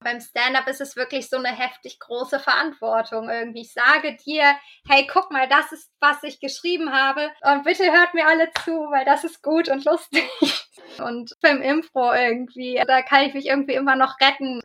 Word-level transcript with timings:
Beim 0.00 0.20
Stand-up 0.20 0.68
ist 0.68 0.80
es 0.80 0.94
wirklich 0.96 1.28
so 1.28 1.38
eine 1.38 1.48
heftig 1.48 1.98
große 1.98 2.38
Verantwortung 2.38 3.28
irgendwie. 3.28 3.62
Ich 3.62 3.72
sage 3.72 4.16
dir, 4.24 4.56
hey, 4.88 5.08
guck 5.12 5.30
mal, 5.32 5.48
das 5.48 5.72
ist, 5.72 5.90
was 6.00 6.22
ich 6.22 6.40
geschrieben 6.40 6.92
habe 6.92 7.30
und 7.42 7.64
bitte 7.64 7.90
hört 7.92 8.14
mir 8.14 8.26
alle 8.26 8.50
zu, 8.64 8.72
weil 8.90 9.04
das 9.04 9.24
ist 9.24 9.42
gut 9.42 9.68
und 9.68 9.84
lustig. 9.84 10.28
Und 10.98 11.32
beim 11.42 11.62
Impro 11.62 12.12
irgendwie, 12.12 12.82
da 12.86 13.02
kann 13.02 13.22
ich 13.22 13.34
mich 13.34 13.46
irgendwie 13.46 13.74
immer 13.74 13.94
noch 13.94 14.18
retten. 14.20 14.60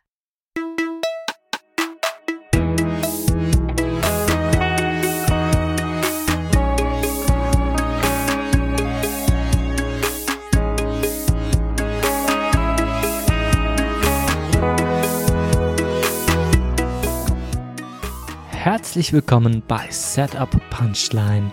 Herzlich 18.94 19.12
willkommen 19.12 19.60
bei 19.66 19.90
Setup 19.90 20.48
Punchline. 20.70 21.50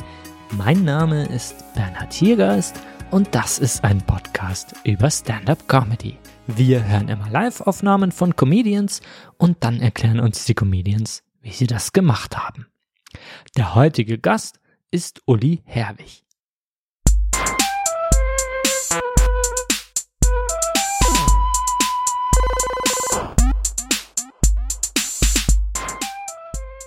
Mein 0.51 0.83
Name 0.83 1.25
ist 1.25 1.55
Bernhard 1.73 2.13
Hiergeist 2.13 2.79
und 3.09 3.33
das 3.33 3.57
ist 3.57 3.83
ein 3.83 3.99
Podcast 4.03 4.75
über 4.83 5.09
Stand-up 5.09 5.67
Comedy. 5.67 6.19
Wir 6.45 6.87
hören 6.87 7.09
immer 7.09 7.27
Live-Aufnahmen 7.31 8.11
von 8.11 8.35
Comedians 8.35 9.01
und 9.39 9.57
dann 9.63 9.81
erklären 9.81 10.19
uns 10.19 10.45
die 10.45 10.53
Comedians, 10.53 11.23
wie 11.41 11.49
sie 11.49 11.65
das 11.65 11.93
gemacht 11.93 12.37
haben. 12.37 12.67
Der 13.57 13.73
heutige 13.73 14.19
Gast 14.19 14.59
ist 14.91 15.23
Uli 15.25 15.63
Herwig. 15.65 16.23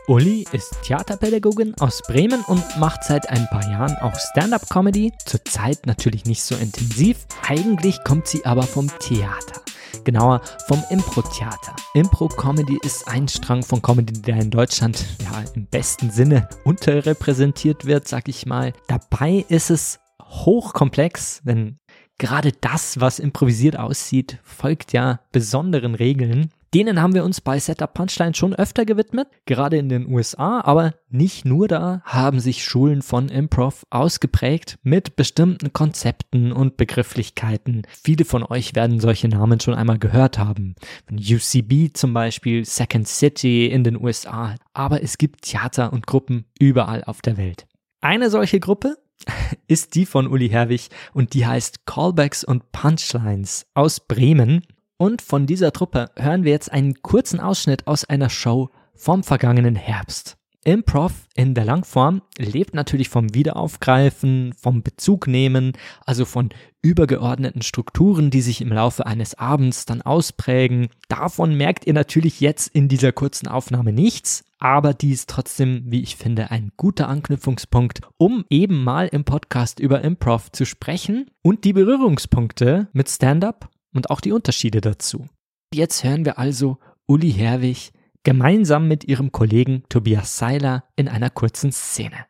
Uli 0.06 0.44
ist 0.52 0.76
Theaterpädagogin 0.82 1.74
aus 1.80 2.02
Bremen 2.02 2.42
und 2.42 2.62
macht 2.78 3.04
seit 3.04 3.30
ein 3.30 3.46
paar 3.50 3.66
Jahren 3.70 3.96
auch 4.02 4.14
Stand-up-Comedy. 4.14 5.12
Zurzeit 5.24 5.86
natürlich 5.86 6.26
nicht 6.26 6.42
so 6.42 6.54
intensiv. 6.56 7.26
Eigentlich 7.48 8.04
kommt 8.04 8.28
sie 8.28 8.44
aber 8.44 8.64
vom 8.64 8.90
Theater. 8.98 9.62
Genauer 10.04 10.42
vom 10.66 10.84
Impro-Theater. 10.90 11.74
Impro-Comedy 11.94 12.78
ist 12.82 13.08
ein 13.08 13.28
Strang 13.28 13.62
von 13.62 13.80
Comedy, 13.80 14.20
der 14.20 14.36
in 14.36 14.50
Deutschland 14.50 15.06
ja 15.22 15.42
im 15.54 15.64
besten 15.68 16.10
Sinne 16.10 16.50
unterrepräsentiert 16.64 17.86
wird, 17.86 18.06
sag 18.06 18.28
ich 18.28 18.44
mal. 18.44 18.74
Dabei 18.88 19.46
ist 19.48 19.70
es 19.70 20.00
hochkomplex, 20.22 21.40
denn 21.44 21.78
gerade 22.18 22.52
das, 22.52 23.00
was 23.00 23.18
improvisiert 23.18 23.78
aussieht, 23.78 24.38
folgt 24.42 24.92
ja 24.92 25.20
besonderen 25.32 25.94
Regeln. 25.94 26.50
Denen 26.74 27.00
haben 27.00 27.14
wir 27.14 27.24
uns 27.24 27.40
bei 27.40 27.60
Setup 27.60 27.94
Punchline 27.94 28.34
schon 28.34 28.52
öfter 28.52 28.84
gewidmet, 28.84 29.28
gerade 29.46 29.76
in 29.76 29.88
den 29.88 30.08
USA, 30.08 30.60
aber 30.60 30.94
nicht 31.08 31.44
nur 31.44 31.68
da 31.68 32.02
haben 32.04 32.40
sich 32.40 32.64
Schulen 32.64 33.00
von 33.02 33.28
Improv 33.28 33.86
ausgeprägt 33.90 34.80
mit 34.82 35.14
bestimmten 35.14 35.72
Konzepten 35.72 36.50
und 36.50 36.76
Begrifflichkeiten. 36.76 37.82
Viele 37.88 38.24
von 38.24 38.42
euch 38.42 38.74
werden 38.74 38.98
solche 38.98 39.28
Namen 39.28 39.60
schon 39.60 39.74
einmal 39.74 40.00
gehört 40.00 40.38
haben. 40.38 40.74
UCB 41.12 41.94
zum 41.94 42.12
Beispiel, 42.12 42.64
Second 42.64 43.06
City 43.06 43.66
in 43.66 43.84
den 43.84 44.02
USA. 44.02 44.56
Aber 44.72 45.00
es 45.00 45.16
gibt 45.16 45.42
Theater 45.42 45.92
und 45.92 46.08
Gruppen 46.08 46.46
überall 46.58 47.04
auf 47.04 47.22
der 47.22 47.36
Welt. 47.36 47.68
Eine 48.00 48.30
solche 48.30 48.58
Gruppe 48.58 48.96
ist 49.68 49.94
die 49.94 50.06
von 50.06 50.26
Uli 50.26 50.48
Herwig 50.48 50.88
und 51.12 51.34
die 51.34 51.46
heißt 51.46 51.86
Callbacks 51.86 52.42
und 52.42 52.72
Punchlines 52.72 53.66
aus 53.74 54.00
Bremen. 54.00 54.66
Und 55.04 55.20
von 55.20 55.44
dieser 55.44 55.70
Truppe 55.70 56.10
hören 56.16 56.44
wir 56.44 56.52
jetzt 56.52 56.72
einen 56.72 57.02
kurzen 57.02 57.38
Ausschnitt 57.38 57.86
aus 57.86 58.06
einer 58.06 58.30
Show 58.30 58.70
vom 58.94 59.22
vergangenen 59.22 59.76
Herbst. 59.76 60.38
Improv 60.64 61.12
in 61.34 61.52
der 61.52 61.66
Langform 61.66 62.22
lebt 62.38 62.72
natürlich 62.72 63.10
vom 63.10 63.34
Wiederaufgreifen, 63.34 64.54
vom 64.58 64.82
Bezugnehmen, 64.82 65.72
also 66.06 66.24
von 66.24 66.48
übergeordneten 66.80 67.60
Strukturen, 67.60 68.30
die 68.30 68.40
sich 68.40 68.62
im 68.62 68.72
Laufe 68.72 69.04
eines 69.04 69.34
Abends 69.34 69.84
dann 69.84 70.00
ausprägen. 70.00 70.88
Davon 71.10 71.54
merkt 71.54 71.86
ihr 71.86 71.92
natürlich 71.92 72.40
jetzt 72.40 72.68
in 72.68 72.88
dieser 72.88 73.12
kurzen 73.12 73.46
Aufnahme 73.46 73.92
nichts, 73.92 74.42
aber 74.58 74.94
die 74.94 75.10
ist 75.10 75.28
trotzdem, 75.28 75.82
wie 75.84 76.00
ich 76.00 76.16
finde, 76.16 76.50
ein 76.50 76.72
guter 76.78 77.10
Anknüpfungspunkt, 77.10 78.00
um 78.16 78.46
eben 78.48 78.82
mal 78.82 79.08
im 79.08 79.24
Podcast 79.24 79.80
über 79.80 80.00
Improv 80.00 80.50
zu 80.50 80.64
sprechen 80.64 81.26
und 81.42 81.64
die 81.64 81.74
Berührungspunkte 81.74 82.88
mit 82.94 83.10
Stand-up 83.10 83.68
und 83.94 84.10
auch 84.10 84.20
die 84.20 84.32
Unterschiede 84.32 84.80
dazu. 84.80 85.26
Jetzt 85.72 86.04
hören 86.04 86.24
wir 86.24 86.38
also 86.38 86.78
Uli 87.06 87.32
Herwig 87.32 87.92
gemeinsam 88.22 88.88
mit 88.88 89.04
ihrem 89.04 89.32
Kollegen 89.32 89.84
Tobias 89.88 90.36
Seiler 90.36 90.84
in 90.96 91.08
einer 91.08 91.30
kurzen 91.30 91.72
Szene. 91.72 92.26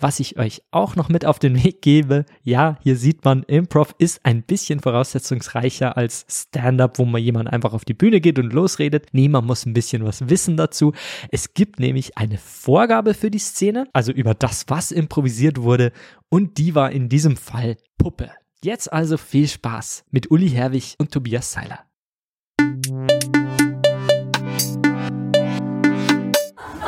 Was 0.00 0.20
ich 0.20 0.38
euch 0.38 0.62
auch 0.70 0.96
noch 0.96 1.08
mit 1.08 1.24
auf 1.26 1.38
den 1.38 1.62
Weg 1.62 1.82
gebe, 1.82 2.24
ja, 2.42 2.78
hier 2.82 2.96
sieht 2.96 3.24
man, 3.24 3.42
Improv 3.42 3.94
ist 3.98 4.24
ein 4.24 4.42
bisschen 4.42 4.80
voraussetzungsreicher 4.80 5.96
als 5.96 6.24
Stand-up, 6.28 6.98
wo 6.98 7.04
man 7.04 7.22
jemand 7.22 7.52
einfach 7.52 7.72
auf 7.72 7.84
die 7.84 7.94
Bühne 7.94 8.20
geht 8.20 8.38
und 8.38 8.52
losredet. 8.52 9.08
Nee, 9.12 9.28
man 9.28 9.44
muss 9.44 9.66
ein 9.66 9.74
bisschen 9.74 10.04
was 10.04 10.28
wissen 10.28 10.56
dazu. 10.56 10.92
Es 11.30 11.54
gibt 11.54 11.80
nämlich 11.80 12.16
eine 12.16 12.38
Vorgabe 12.38 13.14
für 13.14 13.30
die 13.30 13.38
Szene, 13.38 13.86
also 13.92 14.12
über 14.12 14.34
das, 14.34 14.64
was 14.68 14.90
improvisiert 14.90 15.60
wurde, 15.60 15.92
und 16.30 16.58
die 16.58 16.74
war 16.74 16.90
in 16.90 17.08
diesem 17.08 17.36
Fall 17.36 17.76
Puppe. 17.98 18.30
Jetzt 18.64 18.92
also 18.92 19.16
viel 19.16 19.46
Spaß 19.46 20.02
mit 20.10 20.32
Uli 20.32 20.50
Herwig 20.50 20.96
und 20.98 21.12
Tobias 21.12 21.52
Seiler. 21.52 21.84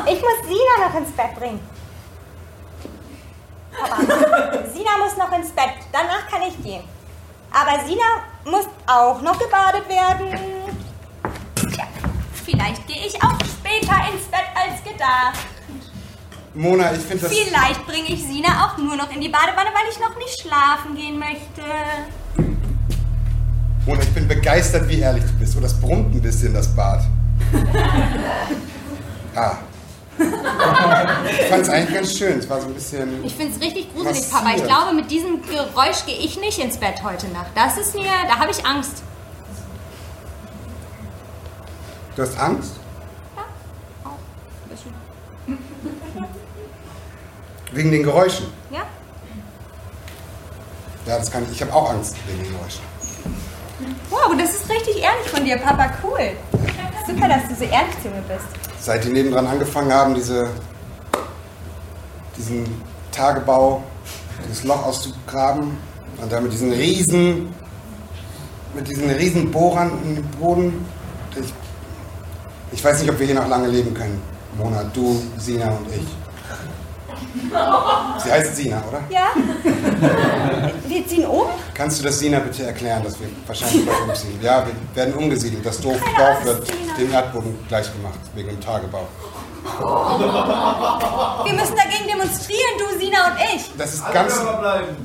Ich 0.09 0.21
muss 0.21 0.39
Sina 0.49 0.89
noch 0.89 0.95
ins 0.99 1.13
Bett 1.13 1.33
bringen. 1.37 1.61
Papa, 3.71 4.01
Sina 4.73 4.99
muss 4.99 5.17
noch 5.17 5.31
ins 5.31 5.51
Bett. 5.53 5.75
Danach 5.93 6.27
kann 6.29 6.43
ich 6.43 6.61
gehen. 6.61 6.83
Aber 7.53 7.85
Sina 7.87 8.25
muss 8.45 8.67
auch 8.89 9.23
noch 9.23 9.39
gebadet 9.39 9.89
werden. 9.89 10.37
Tja, 11.55 11.87
vielleicht 12.45 12.85
gehe 12.89 13.07
ich 13.07 13.15
auch 13.23 13.39
später 13.45 14.13
ins 14.13 14.25
Bett 14.25 14.51
als 14.57 14.83
gedacht. 14.83 15.39
Mona, 16.55 16.93
ich 16.93 17.01
finde 17.01 17.29
das. 17.29 17.33
Vielleicht 17.33 17.87
bringe 17.87 18.09
ich 18.09 18.25
Sina 18.25 18.67
auch 18.67 18.79
nur 18.79 18.97
noch 18.97 19.13
in 19.15 19.21
die 19.21 19.29
Badewanne, 19.29 19.71
weil 19.73 19.89
ich 19.91 20.01
noch 20.01 20.17
nicht 20.17 20.41
schlafen 20.41 20.97
gehen 20.97 21.19
möchte. 21.19 21.63
Mona, 23.87 24.03
ich 24.03 24.11
bin 24.11 24.27
begeistert, 24.27 24.89
wie 24.89 25.01
ehrlich 25.01 25.25
du 25.25 25.33
bist. 25.39 25.55
Und 25.57 25.63
das 25.63 25.81
brummt 25.81 26.15
ein 26.15 26.21
bisschen, 26.21 26.53
das 26.53 26.75
Bad. 26.75 27.03
ah. 29.37 29.57
Ich 30.19 31.47
fand 31.49 31.63
es 31.63 31.69
eigentlich 31.71 31.95
ganz 31.95 32.19
schön. 32.19 32.39
Es 32.41 32.51
war 32.51 32.61
so 32.61 32.67
ein 32.67 32.75
bisschen. 32.75 33.25
Ich 33.25 33.35
finde 33.35 33.55
es 33.55 33.61
richtig 33.61 33.93
gruselig, 33.95 34.17
massiert. 34.17 34.33
Papa. 34.33 34.57
Ich 34.57 34.65
glaube, 34.65 34.95
mit 34.95 35.11
diesem 35.11 35.41
Geräusch 35.43 36.05
gehe 36.05 36.19
ich 36.19 36.39
nicht 36.41 36.59
ins 36.59 36.77
Bett 36.77 37.03
heute 37.03 37.29
Nacht. 37.29 37.53
Das 37.55 37.79
ist 37.79 37.95
mir. 37.95 38.11
Da 38.29 38.39
habe 38.39 38.51
ich 38.51 38.67
Angst. 38.67 39.03
Du 42.17 42.23
hast 42.23 42.39
Angst? 42.39 42.73
Ja, 43.37 43.43
auch. 44.05 44.11
Ein 44.11 44.71
bisschen. 44.71 44.93
Wegen 47.73 47.91
den 47.91 48.03
Geräuschen? 48.03 48.47
Ja. 48.71 48.83
Ja, 51.07 51.19
das 51.19 51.31
kann 51.31 51.45
ich. 51.45 51.53
Ich 51.53 51.63
habe 51.63 51.73
auch 51.73 51.91
Angst 51.91 52.17
wegen 52.27 52.43
den 52.43 52.53
Geräuschen. 52.53 52.83
Wow, 54.11 54.37
das 54.37 54.55
ist 54.55 54.71
richtig 54.71 55.03
ehrlich 55.03 55.29
von 55.29 55.45
dir, 55.45 55.57
Papa. 55.57 55.91
Cool. 56.03 56.33
Super, 57.07 57.29
dass 57.29 57.49
du 57.49 57.55
so 57.55 57.65
ehrlich 57.65 57.95
zu 58.03 58.09
mir 58.09 58.23
bist. 58.29 58.47
Seit 58.81 59.05
die 59.05 59.09
nebendran 59.09 59.47
angefangen 59.47 59.93
haben, 59.93 60.15
diese, 60.15 60.51
diesen 62.37 62.83
Tagebau, 63.11 63.83
dieses 64.47 64.65
Loch 64.65 64.85
auszugraben 64.85 65.77
und 66.21 66.31
dann 66.31 66.43
mit 66.43 66.53
diesen 66.53 66.73
riesen, 66.73 67.55
mit 68.75 68.89
diesen 68.89 69.11
riesen 69.11 69.51
Bohrern 69.51 69.93
in 70.05 70.17
den 70.17 70.31
Boden. 70.33 70.85
Ich, 71.41 71.53
ich 72.73 72.85
weiß 72.85 73.01
nicht, 73.01 73.11
ob 73.11 73.19
wir 73.19 73.27
hier 73.27 73.35
noch 73.35 73.49
lange 73.49 73.69
leben 73.69 73.95
können. 73.95 74.21
Mona, 74.57 74.85
du, 74.93 75.23
Sina 75.39 75.71
und 75.71 75.87
ich. 75.95 76.07
Sie 78.23 78.31
heißt 78.33 78.57
Sina, 78.57 78.83
oder? 78.89 79.03
Ja. 79.11 79.29
Wir 80.87 81.07
ziehen 81.07 81.27
um? 81.27 81.47
Kannst 81.75 82.01
du 82.01 82.05
das 82.05 82.19
Sina 82.19 82.39
bitte 82.41 82.65
erklären, 82.65 83.03
dass 83.03 83.19
wir 83.21 83.29
wahrscheinlich 83.47 83.87
bald 83.87 84.01
umziehen? 84.09 84.39
Ja, 84.43 84.65
wir 84.67 84.73
werden 84.97 85.15
umgesiedelt. 85.15 85.65
Das 85.65 85.81
Dorf, 85.81 85.99
Dorf 86.17 86.45
wird 86.45 86.67
Sina. 86.67 86.95
dem 86.99 87.13
Erdboden 87.13 87.59
gleich 87.69 87.93
gemacht, 87.93 88.19
wegen 88.35 88.49
dem 88.49 88.61
Tagebau. 88.61 89.07
Wir 91.45 91.53
müssen 91.53 91.77
dagegen 91.77 92.09
demonstrieren, 92.09 92.73
du, 92.79 92.99
Sina 92.99 93.27
und 93.29 93.37
ich. 93.55 93.71
Das 93.77 93.95
ist 93.95 94.03
Alle 94.05 94.15
ganz. 94.15 94.35
Dörfer 94.35 94.59
bleiben. 94.59 94.97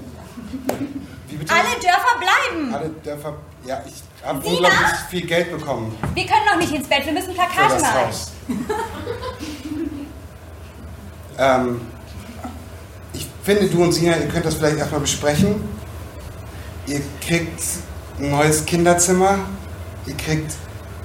Wie 1.27 1.35
bitte? 1.35 1.53
Alle 1.53 1.79
Dörfer 1.81 2.19
bleiben. 2.19 2.73
Alle 2.73 2.89
Dörfer. 3.03 3.33
Ja, 3.65 3.81
ich 3.85 4.03
habe 4.25 4.39
unglaublich 4.47 5.00
viel 5.09 5.25
Geld 5.25 5.51
bekommen. 5.57 5.95
Wir 6.13 6.25
können 6.25 6.45
noch 6.51 6.57
nicht 6.57 6.73
ins 6.73 6.88
Bett, 6.88 7.06
wir 7.06 7.13
müssen 7.13 7.33
Plakate 7.33 7.69
für 7.69 7.73
das 7.73 7.81
malen. 7.81 8.07
Haus. 8.07 8.31
ähm, 11.38 11.81
finde, 13.45 13.68
du 13.68 13.83
und 13.83 13.92
Sina, 13.92 14.18
ihr 14.18 14.27
könnt 14.27 14.45
das 14.45 14.56
vielleicht 14.56 14.77
erstmal 14.77 15.01
besprechen. 15.01 15.56
Ihr 16.88 17.01
kriegt 17.25 17.62
ein 18.19 18.31
neues 18.31 18.65
Kinderzimmer, 18.65 19.39
ihr 20.07 20.18
kriegt 20.18 20.51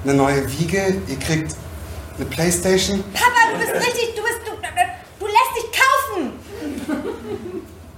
eine 0.03 0.15
neue 0.15 0.51
Wiege, 0.51 0.95
ihr 1.07 1.19
kriegt 1.19 1.55
eine 2.17 2.25
Playstation. 2.25 3.03
Papa, 3.13 3.53
du 3.53 3.59
bist 3.59 3.73
richtig, 3.75 4.15
du 4.15 4.23
bist, 4.23 4.39
du, 4.45 4.51
du 5.19 5.25
lässt 5.25 5.53
dich 5.55 5.69
kaufen. 5.79 6.31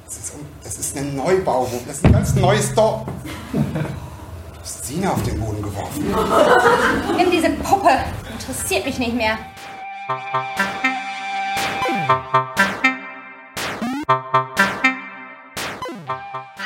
Das 0.06 0.18
ist, 0.18 0.34
das 0.64 0.78
ist 0.78 0.98
ein 0.98 1.16
Neubau, 1.16 1.70
das 1.86 1.98
ist 1.98 2.06
ein 2.06 2.12
ganz 2.12 2.36
neues 2.36 2.74
Dorf. 2.74 3.08
Du 3.54 3.62
hast 4.62 4.86
Sina 4.86 5.12
auf 5.12 5.24
den 5.24 5.40
Boden 5.40 5.62
geworfen. 5.62 6.06
Nimm 7.18 7.32
diese 7.32 7.50
Puppe, 7.50 7.90
interessiert 8.40 8.86
mich 8.86 9.00
nicht 9.00 9.14
mehr. 9.14 9.38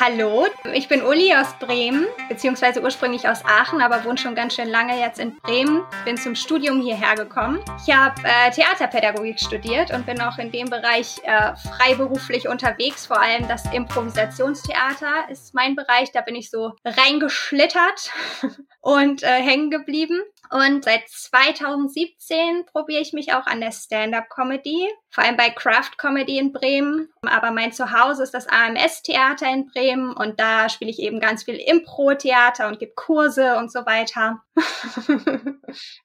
Hallo, 0.00 0.46
ich 0.72 0.88
bin 0.88 1.02
Uli 1.02 1.34
aus 1.34 1.52
Bremen, 1.58 2.06
beziehungsweise 2.28 2.80
ursprünglich 2.80 3.28
aus 3.28 3.44
Aachen, 3.44 3.80
aber 3.80 4.04
wohne 4.04 4.16
schon 4.16 4.34
ganz 4.34 4.54
schön 4.54 4.68
lange 4.68 4.98
jetzt 4.98 5.18
in 5.18 5.36
Bremen. 5.36 5.82
Bin 6.04 6.16
zum 6.16 6.34
Studium 6.34 6.80
hierher 6.80 7.14
gekommen. 7.14 7.60
Ich 7.84 7.94
habe 7.94 8.14
äh, 8.24 8.50
Theaterpädagogik 8.50 9.38
studiert 9.38 9.92
und 9.92 10.06
bin 10.06 10.20
auch 10.20 10.38
in 10.38 10.50
dem 10.50 10.70
Bereich 10.70 11.18
äh, 11.24 11.54
freiberuflich 11.56 12.48
unterwegs. 12.48 13.06
Vor 13.06 13.20
allem 13.20 13.48
das 13.48 13.64
Improvisationstheater 13.72 15.28
ist 15.30 15.52
mein 15.52 15.76
Bereich. 15.76 16.10
Da 16.12 16.22
bin 16.22 16.36
ich 16.36 16.50
so 16.50 16.72
reingeschlittert 16.84 18.10
und 18.80 19.22
äh, 19.22 19.26
hängen 19.26 19.70
geblieben. 19.70 20.22
Und 20.50 20.84
seit 20.84 21.08
2017 21.08 22.64
probiere 22.66 23.02
ich 23.02 23.12
mich 23.12 23.34
auch 23.34 23.46
an 23.46 23.60
der 23.60 23.72
Stand-up-Comedy, 23.72 24.88
vor 25.10 25.24
allem 25.24 25.36
bei 25.36 25.50
Craft 25.50 25.98
Comedy 25.98 26.38
in 26.38 26.52
Bremen. 26.52 27.08
Aber 27.22 27.50
mein 27.50 27.72
Zuhause 27.72 28.22
ist 28.22 28.34
das 28.34 28.46
AMS-Theater 28.46 29.46
in 29.48 29.66
Bremen 29.66 30.12
und 30.12 30.40
da 30.40 30.68
spiele 30.68 30.90
ich 30.90 31.00
eben 31.00 31.20
ganz 31.20 31.44
viel 31.44 31.56
Impro-Theater 31.56 32.68
und 32.68 32.78
gebe 32.78 32.92
Kurse 32.94 33.56
und 33.56 33.70
so 33.70 33.84
weiter. 33.84 34.42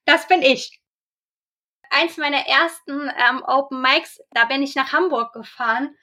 das 0.06 0.28
bin 0.28 0.42
ich. 0.42 0.80
Eins 1.90 2.18
meiner 2.18 2.46
ersten 2.48 3.12
ähm, 3.30 3.44
Open 3.46 3.81
Mics, 3.81 4.20
da 4.31 4.46
bin 4.46 4.64
ich 4.64 4.75
nach 4.75 4.92
Hamburg 4.92 5.31
gefahren 5.34 5.96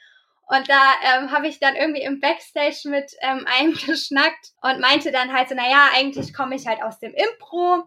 und 0.50 0.68
da 0.68 0.94
ähm, 1.04 1.30
habe 1.30 1.46
ich 1.46 1.60
dann 1.60 1.76
irgendwie 1.76 2.02
im 2.02 2.18
Backstage 2.18 2.80
mit 2.86 3.12
ähm, 3.20 3.46
einem 3.58 3.74
geschnackt 3.74 4.48
und 4.62 4.80
meinte 4.80 5.12
dann 5.12 5.32
halt 5.32 5.48
so, 5.48 5.54
naja, 5.54 5.90
eigentlich 5.94 6.34
komme 6.34 6.56
ich 6.56 6.66
halt 6.66 6.82
aus 6.82 6.98
dem 6.98 7.14
Impro 7.14 7.84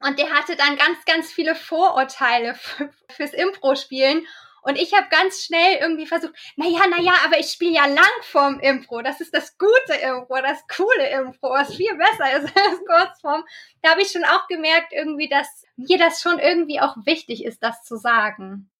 und 0.00 0.18
der 0.18 0.30
hatte 0.30 0.56
dann 0.56 0.76
ganz, 0.76 1.04
ganz 1.06 1.32
viele 1.32 1.54
Vorurteile 1.54 2.56
fürs 3.10 3.32
Impro-Spielen. 3.32 4.26
Und 4.62 4.76
ich 4.76 4.94
habe 4.94 5.06
ganz 5.10 5.44
schnell 5.44 5.76
irgendwie 5.80 6.06
versucht, 6.06 6.34
naja, 6.56 6.80
naja, 6.88 7.12
aber 7.24 7.38
ich 7.38 7.52
spiele 7.52 7.74
ja 7.74 7.86
lang 7.86 8.22
vorm 8.22 8.60
Impro. 8.60 9.02
Das 9.02 9.20
ist 9.20 9.34
das 9.34 9.56
gute 9.58 9.94
Impro, 10.00 10.40
das 10.40 10.66
coole 10.74 11.10
Impro, 11.10 11.50
was 11.50 11.76
viel 11.76 11.94
besser 11.96 12.38
ist 12.38 12.56
als 12.56 12.80
Kurzform. 12.86 13.44
Da 13.82 13.90
habe 13.90 14.02
ich 14.02 14.10
schon 14.10 14.24
auch 14.24 14.48
gemerkt, 14.48 14.92
irgendwie, 14.92 15.28
dass 15.28 15.46
mir 15.76 15.98
das 15.98 16.22
schon 16.22 16.38
irgendwie 16.38 16.80
auch 16.80 16.96
wichtig 17.04 17.44
ist, 17.44 17.62
das 17.62 17.84
zu 17.84 17.96
sagen. 17.96 18.70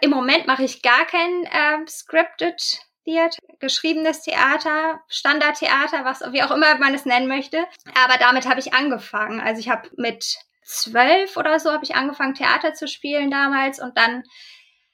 Im 0.00 0.10
Moment 0.10 0.46
mache 0.46 0.64
ich 0.64 0.82
gar 0.82 1.04
kein 1.06 1.44
äh, 1.44 1.86
scripted 1.88 2.60
Theater, 3.04 3.38
geschriebenes 3.58 4.22
Theater, 4.22 5.00
Standardtheater, 5.08 6.04
was 6.04 6.20
wie 6.32 6.42
auch 6.42 6.50
immer 6.50 6.76
man 6.78 6.94
es 6.94 7.04
nennen 7.04 7.28
möchte. 7.28 7.64
Aber 8.04 8.16
damit 8.18 8.48
habe 8.48 8.60
ich 8.60 8.74
angefangen. 8.74 9.40
Also 9.40 9.60
ich 9.60 9.68
habe 9.68 9.90
mit 9.96 10.36
zwölf 10.64 11.36
oder 11.36 11.58
so 11.58 11.72
habe 11.72 11.84
ich 11.84 11.96
angefangen 11.96 12.34
Theater 12.34 12.74
zu 12.74 12.86
spielen 12.86 13.30
damals 13.30 13.80
und 13.80 13.98
dann 13.98 14.22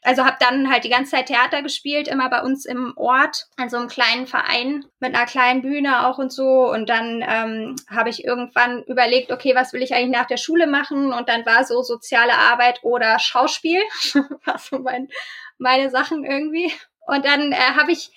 also 0.02 0.24
habe 0.24 0.36
dann 0.38 0.70
halt 0.70 0.84
die 0.84 0.90
ganze 0.90 1.12
Zeit 1.12 1.26
Theater 1.26 1.62
gespielt, 1.62 2.08
immer 2.08 2.30
bei 2.30 2.42
uns 2.42 2.64
im 2.64 2.92
Ort, 2.96 3.46
an 3.56 3.68
so 3.68 3.76
einem 3.76 3.88
kleinen 3.88 4.26
Verein 4.26 4.84
mit 5.00 5.14
einer 5.14 5.26
kleinen 5.26 5.62
Bühne 5.62 6.06
auch 6.06 6.18
und 6.18 6.32
so. 6.32 6.70
Und 6.70 6.88
dann 6.88 7.24
ähm, 7.26 7.76
habe 7.90 8.08
ich 8.08 8.24
irgendwann 8.24 8.84
überlegt, 8.84 9.32
okay, 9.32 9.54
was 9.54 9.72
will 9.72 9.82
ich 9.82 9.94
eigentlich 9.94 10.16
nach 10.16 10.26
der 10.26 10.36
Schule 10.36 10.66
machen? 10.66 11.12
Und 11.12 11.28
dann 11.28 11.44
war 11.46 11.64
so 11.64 11.82
soziale 11.82 12.34
Arbeit 12.34 12.80
oder 12.82 13.18
Schauspiel, 13.18 13.80
war 14.44 14.58
so 14.58 14.78
mein, 14.78 15.08
meine 15.58 15.90
Sachen 15.90 16.24
irgendwie. 16.24 16.72
Und 17.06 17.24
dann 17.24 17.52
äh, 17.52 17.56
habe 17.56 17.90
ich 17.90 18.10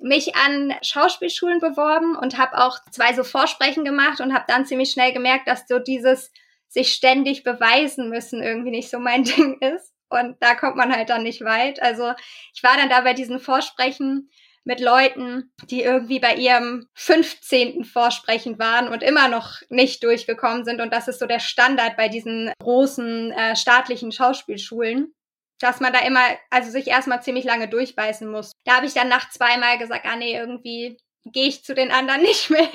mich 0.00 0.36
an 0.36 0.74
Schauspielschulen 0.82 1.60
beworben 1.60 2.16
und 2.16 2.38
habe 2.38 2.58
auch 2.58 2.78
zwei 2.90 3.12
so 3.14 3.24
Vorsprechen 3.24 3.84
gemacht 3.84 4.20
und 4.20 4.32
habe 4.32 4.44
dann 4.48 4.66
ziemlich 4.66 4.90
schnell 4.90 5.12
gemerkt, 5.12 5.48
dass 5.48 5.66
so 5.68 5.78
dieses 5.78 6.32
sich 6.68 6.92
ständig 6.92 7.44
beweisen 7.44 8.08
müssen 8.08 8.42
irgendwie 8.42 8.70
nicht 8.70 8.90
so 8.90 8.98
mein 8.98 9.24
Ding 9.24 9.58
ist. 9.60 9.92
Und 10.08 10.36
da 10.40 10.54
kommt 10.54 10.76
man 10.76 10.94
halt 10.94 11.10
dann 11.10 11.22
nicht 11.22 11.44
weit. 11.44 11.82
Also 11.82 12.12
ich 12.54 12.62
war 12.62 12.76
dann 12.76 12.88
da 12.88 13.00
bei 13.02 13.14
diesen 13.14 13.40
Vorsprechen 13.40 14.30
mit 14.64 14.80
Leuten, 14.80 15.52
die 15.70 15.82
irgendwie 15.82 16.20
bei 16.20 16.34
ihrem 16.34 16.86
15. 16.94 17.84
Vorsprechen 17.84 18.58
waren 18.58 18.88
und 18.88 19.02
immer 19.02 19.28
noch 19.28 19.60
nicht 19.70 20.02
durchgekommen 20.02 20.64
sind. 20.64 20.80
Und 20.80 20.92
das 20.92 21.08
ist 21.08 21.20
so 21.20 21.26
der 21.26 21.40
Standard 21.40 21.96
bei 21.96 22.08
diesen 22.08 22.52
großen 22.60 23.32
äh, 23.32 23.56
staatlichen 23.56 24.12
Schauspielschulen 24.12 25.14
dass 25.60 25.80
man 25.80 25.92
da 25.92 26.00
immer, 26.00 26.24
also 26.50 26.70
sich 26.70 26.86
erstmal 26.86 27.22
ziemlich 27.22 27.44
lange 27.44 27.68
durchbeißen 27.68 28.30
muss. 28.30 28.52
Da 28.64 28.76
habe 28.76 28.86
ich 28.86 28.94
dann 28.94 29.08
nach 29.08 29.30
zweimal 29.30 29.78
gesagt, 29.78 30.06
ah 30.06 30.16
nee, 30.16 30.36
irgendwie 30.36 30.98
gehe 31.24 31.48
ich 31.48 31.64
zu 31.64 31.74
den 31.74 31.90
anderen 31.90 32.22
nicht 32.22 32.50
mehr. 32.50 32.68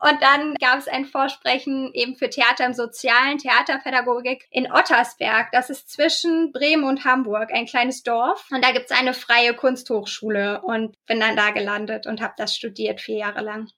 Und 0.00 0.22
dann 0.22 0.54
gab 0.54 0.78
es 0.78 0.86
ein 0.86 1.06
Vorsprechen 1.06 1.92
eben 1.92 2.14
für 2.14 2.30
Theater 2.30 2.64
im 2.64 2.72
Sozialen, 2.72 3.38
Theaterpädagogik 3.38 4.46
in 4.52 4.70
Ottersberg. 4.70 5.50
Das 5.50 5.70
ist 5.70 5.90
zwischen 5.90 6.52
Bremen 6.52 6.84
und 6.84 7.04
Hamburg, 7.04 7.50
ein 7.52 7.66
kleines 7.66 8.04
Dorf. 8.04 8.46
Und 8.52 8.64
da 8.64 8.70
gibt 8.70 8.90
es 8.90 8.96
eine 8.96 9.12
freie 9.12 9.54
Kunsthochschule 9.54 10.62
und 10.62 10.94
bin 11.06 11.18
dann 11.18 11.34
da 11.34 11.50
gelandet 11.50 12.06
und 12.06 12.20
habe 12.20 12.34
das 12.36 12.54
studiert 12.54 13.00
vier 13.00 13.16
Jahre 13.16 13.40
lang. 13.40 13.68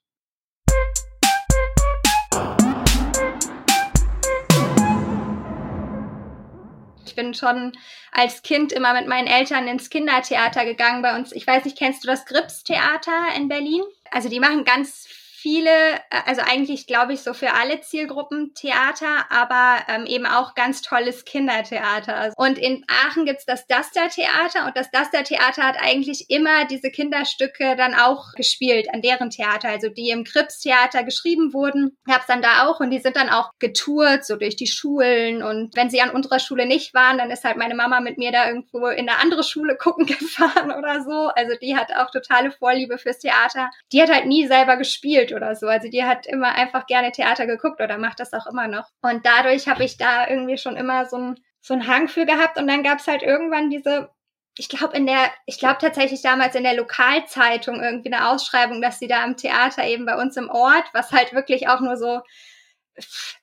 Ich 7.06 7.16
bin 7.16 7.32
schon 7.32 7.72
als 8.12 8.42
Kind 8.42 8.72
immer 8.72 8.92
mit 8.92 9.06
meinen 9.06 9.26
Eltern 9.26 9.66
ins 9.66 9.88
Kindertheater 9.88 10.66
gegangen 10.66 11.00
bei 11.00 11.16
uns. 11.16 11.32
Ich 11.32 11.46
weiß 11.46 11.64
nicht, 11.64 11.78
kennst 11.78 12.04
du 12.04 12.08
das 12.08 12.26
Grips 12.26 12.62
Theater 12.62 13.34
in 13.36 13.48
Berlin? 13.48 13.82
Also 14.10 14.28
die 14.28 14.38
machen 14.38 14.64
ganz 14.64 15.08
viele, 15.40 15.70
äh, 15.70 16.20
also 16.26 16.42
eigentlich 16.42 16.86
glaube 16.86 17.12
ich 17.12 17.20
so 17.20 17.34
für 17.34 17.52
alle 17.54 17.80
Zielgruppen 17.80 18.54
Theater, 18.54 19.26
aber 19.30 19.78
ähm, 19.88 20.06
eben 20.06 20.26
auch 20.26 20.54
ganz 20.54 20.82
tolles 20.82 21.24
Kindertheater. 21.24 22.32
Und 22.36 22.58
in 22.58 22.84
Aachen 22.88 23.24
gibt's 23.24 23.46
das 23.46 23.66
Duster 23.66 24.08
Theater 24.08 24.66
und 24.66 24.76
das 24.76 24.90
Duster 24.90 25.24
Theater 25.24 25.62
hat 25.62 25.76
eigentlich 25.80 26.26
immer 26.28 26.66
diese 26.66 26.90
Kinderstücke 26.90 27.76
dann 27.76 27.94
auch 27.94 28.32
gespielt 28.34 28.88
an 28.92 29.02
deren 29.02 29.30
Theater, 29.30 29.68
also 29.68 29.88
die 29.88 30.10
im 30.10 30.24
Krips 30.24 30.60
Theater 30.60 31.04
geschrieben 31.04 31.52
wurden, 31.52 31.96
gab's 32.06 32.26
dann 32.26 32.42
da 32.42 32.66
auch 32.66 32.80
und 32.80 32.90
die 32.90 33.00
sind 33.00 33.16
dann 33.16 33.30
auch 33.30 33.50
getourt 33.58 34.24
so 34.24 34.36
durch 34.36 34.56
die 34.56 34.66
Schulen 34.66 35.42
und 35.42 35.74
wenn 35.76 35.90
sie 35.90 36.00
an 36.00 36.10
unserer 36.10 36.38
Schule 36.38 36.66
nicht 36.66 36.94
waren, 36.94 37.18
dann 37.18 37.30
ist 37.30 37.44
halt 37.44 37.56
meine 37.56 37.74
Mama 37.74 38.00
mit 38.00 38.18
mir 38.18 38.32
da 38.32 38.48
irgendwo 38.48 38.86
in 38.88 39.08
eine 39.08 39.18
andere 39.18 39.42
Schule 39.42 39.76
gucken 39.78 40.06
gefahren 40.06 40.70
oder 40.70 41.02
so. 41.02 41.28
Also 41.34 41.56
die 41.60 41.76
hat 41.76 41.92
auch 41.94 42.10
totale 42.10 42.50
Vorliebe 42.50 42.98
fürs 42.98 43.18
Theater. 43.18 43.70
Die 43.92 44.02
hat 44.02 44.10
halt 44.10 44.26
nie 44.26 44.46
selber 44.46 44.76
gespielt 44.76 45.29
gespielt 45.30 45.32
oder 45.32 45.54
so. 45.56 45.66
Also 45.66 45.88
die 45.88 46.04
hat 46.04 46.26
immer 46.26 46.54
einfach 46.54 46.86
gerne 46.86 47.12
Theater 47.12 47.46
geguckt 47.46 47.80
oder 47.80 47.98
macht 47.98 48.20
das 48.20 48.32
auch 48.32 48.46
immer 48.46 48.68
noch. 48.68 48.88
Und 49.02 49.24
dadurch 49.24 49.68
habe 49.68 49.84
ich 49.84 49.96
da 49.96 50.28
irgendwie 50.28 50.58
schon 50.58 50.76
immer 50.76 51.06
so 51.06 51.16
ein 51.16 51.40
so 51.62 51.74
einen 51.74 51.86
Hang 51.86 52.08
für 52.08 52.24
gehabt 52.24 52.58
und 52.58 52.66
dann 52.66 52.82
gab 52.82 53.00
es 53.00 53.06
halt 53.06 53.22
irgendwann 53.22 53.68
diese 53.68 54.08
ich 54.56 54.68
glaube 54.68 54.96
in 54.96 55.06
der, 55.06 55.30
ich 55.46 55.58
glaube 55.58 55.78
tatsächlich 55.80 56.22
damals 56.22 56.54
in 56.54 56.64
der 56.64 56.74
Lokalzeitung 56.74 57.82
irgendwie 57.82 58.12
eine 58.12 58.28
Ausschreibung, 58.28 58.82
dass 58.82 58.98
sie 58.98 59.08
da 59.08 59.22
am 59.22 59.36
Theater 59.36 59.86
eben 59.86 60.06
bei 60.06 60.16
uns 60.16 60.36
im 60.36 60.50
Ort, 60.50 60.84
was 60.92 61.12
halt 61.12 61.32
wirklich 61.32 61.68
auch 61.68 61.80
nur 61.80 61.96
so 61.96 62.20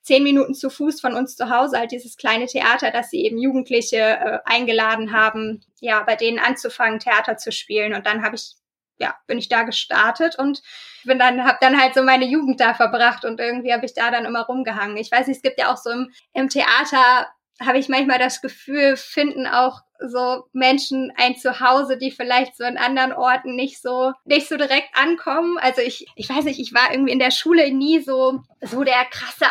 zehn 0.02 0.24
Minuten 0.24 0.54
zu 0.54 0.70
Fuß 0.70 1.00
von 1.00 1.14
uns 1.14 1.36
zu 1.36 1.50
Hause, 1.50 1.80
halt 1.80 1.92
dieses 1.92 2.18
kleine 2.18 2.46
Theater, 2.46 2.92
dass 2.92 3.10
sie 3.10 3.24
eben 3.24 3.38
Jugendliche 3.38 3.98
äh, 3.98 4.40
eingeladen 4.46 5.12
haben, 5.12 5.64
ja, 5.80 6.04
bei 6.04 6.16
denen 6.16 6.40
anzufangen, 6.40 7.00
Theater 7.00 7.38
zu 7.38 7.52
spielen. 7.52 7.94
Und 7.94 8.06
dann 8.06 8.22
habe 8.24 8.36
ich 8.36 8.58
ja, 9.00 9.16
bin 9.28 9.38
ich 9.38 9.50
da 9.50 9.64
gestartet 9.64 10.38
und 10.38 10.62
bin 11.04 11.20
dann, 11.20 11.44
habe 11.44 11.58
dann 11.62 11.80
halt 11.80 11.94
so 11.94 12.04
meine 12.04 12.26
Jugend 12.26 12.60
da 12.60 12.74
verbracht 12.74 13.26
und 13.26 13.40
irgendwie 13.40 13.74
habe 13.74 13.86
ich 13.86 13.94
da 13.94 14.12
dann 14.12 14.26
immer 14.26 14.46
rumgehangen. 14.46 14.98
Ich 14.98 15.12
weiß 15.12 15.28
nicht, 15.28 15.38
es 15.38 15.44
gibt 15.44 15.60
ja 15.60 15.72
auch 15.72 15.78
so 15.78 15.90
im, 15.90 16.12
im 16.34 16.50
Theater, 16.50 17.28
habe 17.60 17.80
ich 17.80 17.90
manchmal 17.90 18.20
das 18.20 18.42
Gefühl, 18.42 18.98
finden 18.98 19.48
auch 19.48 19.82
so 20.00 20.46
Menschen 20.54 21.12
ein 21.16 21.36
Zuhause, 21.36 21.98
die 21.98 22.12
vielleicht 22.12 22.56
so 22.56 22.64
in 22.64 22.78
anderen 22.78 23.14
Orten 23.14 23.56
nicht 23.56 23.82
so 23.82 24.14
nicht 24.26 24.48
so 24.48 24.56
direkt 24.58 24.90
ankommen. 24.94 25.58
Also 25.58 25.82
ich 25.82 26.06
ich 26.16 26.30
weiß 26.30 26.46
nicht, 26.46 26.60
ich 26.60 26.74
war 26.74 26.92
irgendwie 26.92 27.14
in 27.14 27.20
der 27.20 27.32
Schule 27.32 27.72
nie 27.72 28.00
so 28.00 28.42
so 28.62 28.84
der 28.84 29.06
krasse 29.06 29.46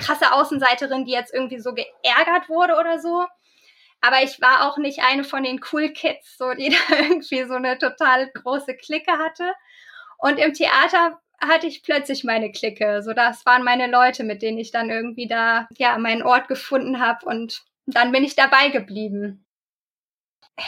krasse 0.00 0.32
Außenseiterin, 0.32 1.04
die 1.04 1.12
jetzt 1.12 1.34
irgendwie 1.34 1.58
so 1.58 1.74
geärgert 1.74 2.48
wurde 2.48 2.76
oder 2.78 3.00
so. 3.00 3.24
Aber 4.00 4.22
ich 4.22 4.40
war 4.40 4.66
auch 4.66 4.78
nicht 4.78 5.00
eine 5.02 5.24
von 5.24 5.42
den 5.42 5.60
Cool 5.70 5.90
Kids, 5.90 6.36
so 6.38 6.52
die 6.54 6.70
da 6.88 6.96
irgendwie 6.96 7.44
so 7.44 7.54
eine 7.54 7.78
total 7.78 8.30
große 8.30 8.76
Clique 8.76 9.12
hatte. 9.12 9.52
Und 10.18 10.38
im 10.38 10.52
Theater 10.54 11.20
hatte 11.40 11.66
ich 11.66 11.82
plötzlich 11.82 12.24
meine 12.24 12.52
Clique. 12.52 13.02
So, 13.02 13.12
das 13.12 13.44
waren 13.46 13.62
meine 13.62 13.86
Leute, 13.86 14.24
mit 14.24 14.42
denen 14.42 14.58
ich 14.58 14.70
dann 14.70 14.90
irgendwie 14.90 15.26
da, 15.26 15.66
ja, 15.76 15.96
meinen 15.98 16.22
Ort 16.22 16.48
gefunden 16.48 17.00
habe 17.00 17.24
und 17.26 17.62
dann 17.86 18.12
bin 18.12 18.24
ich 18.24 18.36
dabei 18.36 18.68
geblieben. 18.68 19.44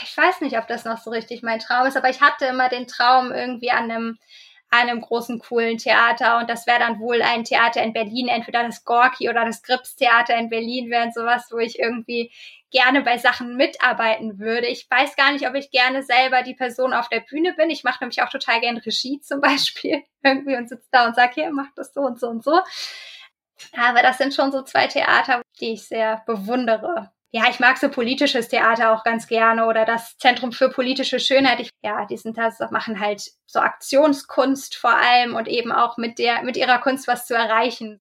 Ich 0.03 0.17
weiß 0.17 0.41
nicht, 0.41 0.57
ob 0.57 0.67
das 0.69 0.85
noch 0.85 0.99
so 0.99 1.11
richtig 1.11 1.43
mein 1.43 1.59
Traum 1.59 1.87
ist, 1.87 1.97
aber 1.97 2.09
ich 2.09 2.23
hatte 2.23 2.47
immer 2.47 2.71
den 2.71 2.87
Traum, 2.87 3.31
irgendwie 3.31 3.71
an 3.71 3.91
einem 3.91 4.19
einem 4.73 5.03
großen, 5.03 5.39
coolen 5.39 5.79
Theater. 5.79 6.39
Und 6.39 6.49
das 6.49 6.67
wäre 6.67 6.81
dann 6.81 6.99
wohl 6.99 7.23
ein 7.23 7.45
Theater 7.45 7.83
in 7.83 7.93
Berlin, 7.93 8.29
entweder 8.29 8.65
das 8.65 8.85
Gorki 8.85 9.29
oder 9.29 9.45
das 9.45 9.63
Grips 9.63 9.97
Theater 9.97 10.37
in 10.37 10.49
Berlin 10.49 10.91
wären 10.91 11.13
sowas, 11.13 11.49
wo 11.51 11.59
ich 11.59 11.79
irgendwie 11.79 12.33
gerne 12.71 13.03
bei 13.03 13.19
Sachen 13.19 13.57
mitarbeiten 13.57 14.39
würde. 14.39 14.67
Ich 14.67 14.91
weiß 14.91 15.15
gar 15.15 15.33
nicht, 15.33 15.47
ob 15.47 15.55
ich 15.55 15.71
gerne 15.71 16.03
selber 16.03 16.43
die 16.43 16.55
Person 16.55 16.95
auf 16.95 17.11
der 17.11 17.21
Bühne 17.21 17.53
bin. 17.53 17.69
Ich 17.69 17.85
mache 17.85 18.03
nämlich 18.03 18.23
auch 18.23 18.31
total 18.31 18.61
gerne 18.61 18.85
Regie 18.85 19.21
zum 19.21 19.43
Beispiel 19.43 20.03
irgendwie 20.23 20.57
und 20.57 20.69
sitze 20.69 20.89
da 20.91 21.07
und 21.07 21.15
sage, 21.15 21.35
hier, 21.35 21.51
mach 21.53 21.69
das 21.77 21.93
so 21.93 22.01
und 22.01 22.19
so 22.19 22.29
und 22.29 22.43
so. 22.43 22.59
Aber 23.77 24.03
das 24.03 24.19
sind 24.19 24.35
schon 24.35 24.51
so 24.51 24.63
zwei 24.63 24.87
Theater, 24.87 25.43
die 25.61 25.75
ich 25.75 25.87
sehr 25.87 26.23
bewundere 26.27 27.13
ja, 27.35 27.45
ich 27.49 27.61
mag 27.61 27.79
so 27.79 27.89
politisches 27.89 28.49
Theater 28.49 28.93
auch 28.93 29.05
ganz 29.05 29.27
gerne 29.27 29.67
oder 29.67 29.87
das 29.87 30.19
Zentrum 30.19 30.53
für 30.53 30.69
politische 30.69 31.19
Schönheit. 31.19 31.61
Ich, 31.61 31.71
ja, 31.83 32.05
die 32.05 32.19
sind 32.19 32.37
das 32.37 32.61
machen 32.71 33.01
halt 33.01 33.23
so 33.47 33.59
Aktionskunst 33.59 34.77
vor 34.77 34.95
allem 34.95 35.35
und 35.35 35.49
eben 35.49 35.73
auch 35.73 35.97
mit 35.97 36.19
der, 36.19 36.43
mit 36.43 36.59
ihrer 36.59 36.79
Kunst 36.79 37.09
was 37.09 37.27
zu 37.27 37.35
erreichen. 37.35 38.01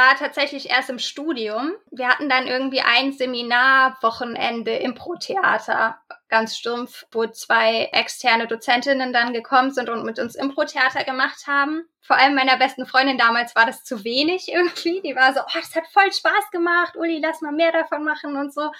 War 0.00 0.16
tatsächlich 0.16 0.70
erst 0.70 0.88
im 0.88 0.98
Studium. 0.98 1.74
Wir 1.90 2.08
hatten 2.08 2.30
dann 2.30 2.46
irgendwie 2.46 2.80
ein 2.80 3.12
Seminarwochenende 3.12 4.74
Impro-Theater 4.76 6.00
ganz 6.30 6.56
stumpf, 6.56 7.04
wo 7.12 7.26
zwei 7.26 7.90
externe 7.92 8.46
Dozentinnen 8.46 9.12
dann 9.12 9.34
gekommen 9.34 9.72
sind 9.72 9.90
und 9.90 10.06
mit 10.06 10.18
uns 10.18 10.36
Impro-Theater 10.36 11.04
gemacht 11.04 11.46
haben. 11.46 11.84
Vor 12.00 12.16
allem 12.16 12.34
meiner 12.34 12.56
besten 12.56 12.86
Freundin 12.86 13.18
damals 13.18 13.54
war 13.54 13.66
das 13.66 13.84
zu 13.84 14.02
wenig 14.02 14.50
irgendwie. 14.50 15.02
Die 15.02 15.14
war 15.14 15.34
so, 15.34 15.40
oh, 15.40 15.58
das 15.60 15.76
hat 15.76 15.86
voll 15.92 16.10
Spaß 16.10 16.50
gemacht, 16.50 16.96
Uli, 16.96 17.20
lass 17.22 17.42
mal 17.42 17.52
mehr 17.52 17.72
davon 17.72 18.02
machen 18.02 18.36
und 18.36 18.54
so. 18.54 18.72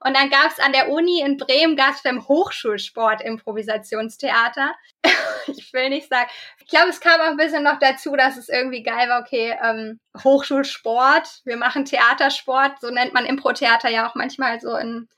Und 0.00 0.16
dann 0.16 0.30
gab 0.30 0.52
es 0.52 0.60
an 0.60 0.72
der 0.72 0.90
Uni 0.90 1.22
in 1.22 1.38
Bremen 1.38 1.74
gab's 1.74 2.04
beim 2.04 2.28
Hochschulsport 2.28 3.20
Improvisationstheater. 3.20 4.74
ich 5.56 5.72
will 5.72 5.88
nicht 5.88 6.08
sagen. 6.08 6.28
Ich 6.60 6.68
glaube, 6.68 6.88
es 6.88 7.00
kam 7.00 7.20
auch 7.20 7.30
ein 7.30 7.36
bisschen 7.36 7.62
noch 7.62 7.78
dazu, 7.78 8.14
dass 8.16 8.36
es 8.36 8.48
irgendwie 8.48 8.82
geil 8.82 9.08
war, 9.08 9.20
okay, 9.20 9.56
ähm, 9.62 10.00
Hochschulsport, 10.22 11.40
wir 11.44 11.56
machen 11.56 11.84
Theatersport, 11.84 12.80
so 12.80 12.90
nennt 12.90 13.14
man 13.14 13.26
Impro-Theater 13.26 13.88
ja 13.88 14.08
auch 14.08 14.14
manchmal 14.14 14.60
so 14.60 14.76
in 14.76 15.08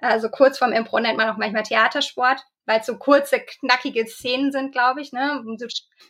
also 0.00 0.28
kurz 0.28 0.58
vorm 0.58 0.72
Impro 0.72 1.00
nennt 1.00 1.18
man 1.18 1.28
auch 1.28 1.36
manchmal 1.36 1.64
Theatersport, 1.64 2.40
weil 2.66 2.80
es 2.80 2.86
so 2.86 2.98
kurze, 2.98 3.40
knackige 3.40 4.06
Szenen 4.06 4.52
sind, 4.52 4.72
glaube 4.72 5.00
ich. 5.00 5.12
Ne? 5.12 5.42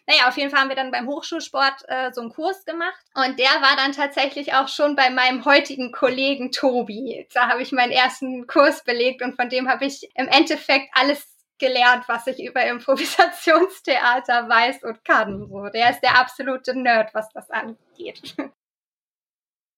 Naja, 0.07 0.29
auf 0.29 0.37
jeden 0.37 0.51
Fall 0.51 0.61
haben 0.61 0.69
wir 0.69 0.77
dann 0.77 0.91
beim 0.91 1.07
Hochschulsport 1.07 1.85
äh, 1.89 2.13
so 2.13 2.21
einen 2.21 2.31
Kurs 2.31 2.65
gemacht. 2.65 2.99
Und 3.15 3.39
der 3.39 3.47
war 3.47 3.77
dann 3.77 3.93
tatsächlich 3.93 4.55
auch 4.55 4.69
schon 4.69 4.95
bei 4.95 5.11
meinem 5.11 5.45
heutigen 5.45 5.93
Kollegen 5.93 6.53
Tobi. 6.53 7.27
Da 7.33 7.49
habe 7.49 7.63
ich 7.63 7.73
meinen 7.73 7.93
ersten 7.93 8.47
Kurs 8.47 8.85
belegt 8.85 9.23
und 9.23 9.37
von 9.37 9.49
dem 9.49 9.69
habe 9.69 9.87
ich 9.87 10.11
im 10.15 10.29
Endeffekt 10.29 10.91
alles 10.93 11.27
gelernt, 11.59 12.05
was 12.09 12.27
ich 12.27 12.43
über 12.43 12.65
Improvisationstheater 12.65 14.49
weiß 14.49 14.85
und 14.85 15.05
kann. 15.05 15.49
So, 15.49 15.69
der 15.69 15.91
ist 15.91 16.01
der 16.01 16.19
absolute 16.19 16.79
Nerd, 16.79 17.15
was 17.15 17.29
das 17.33 17.51
angeht. 17.51 18.37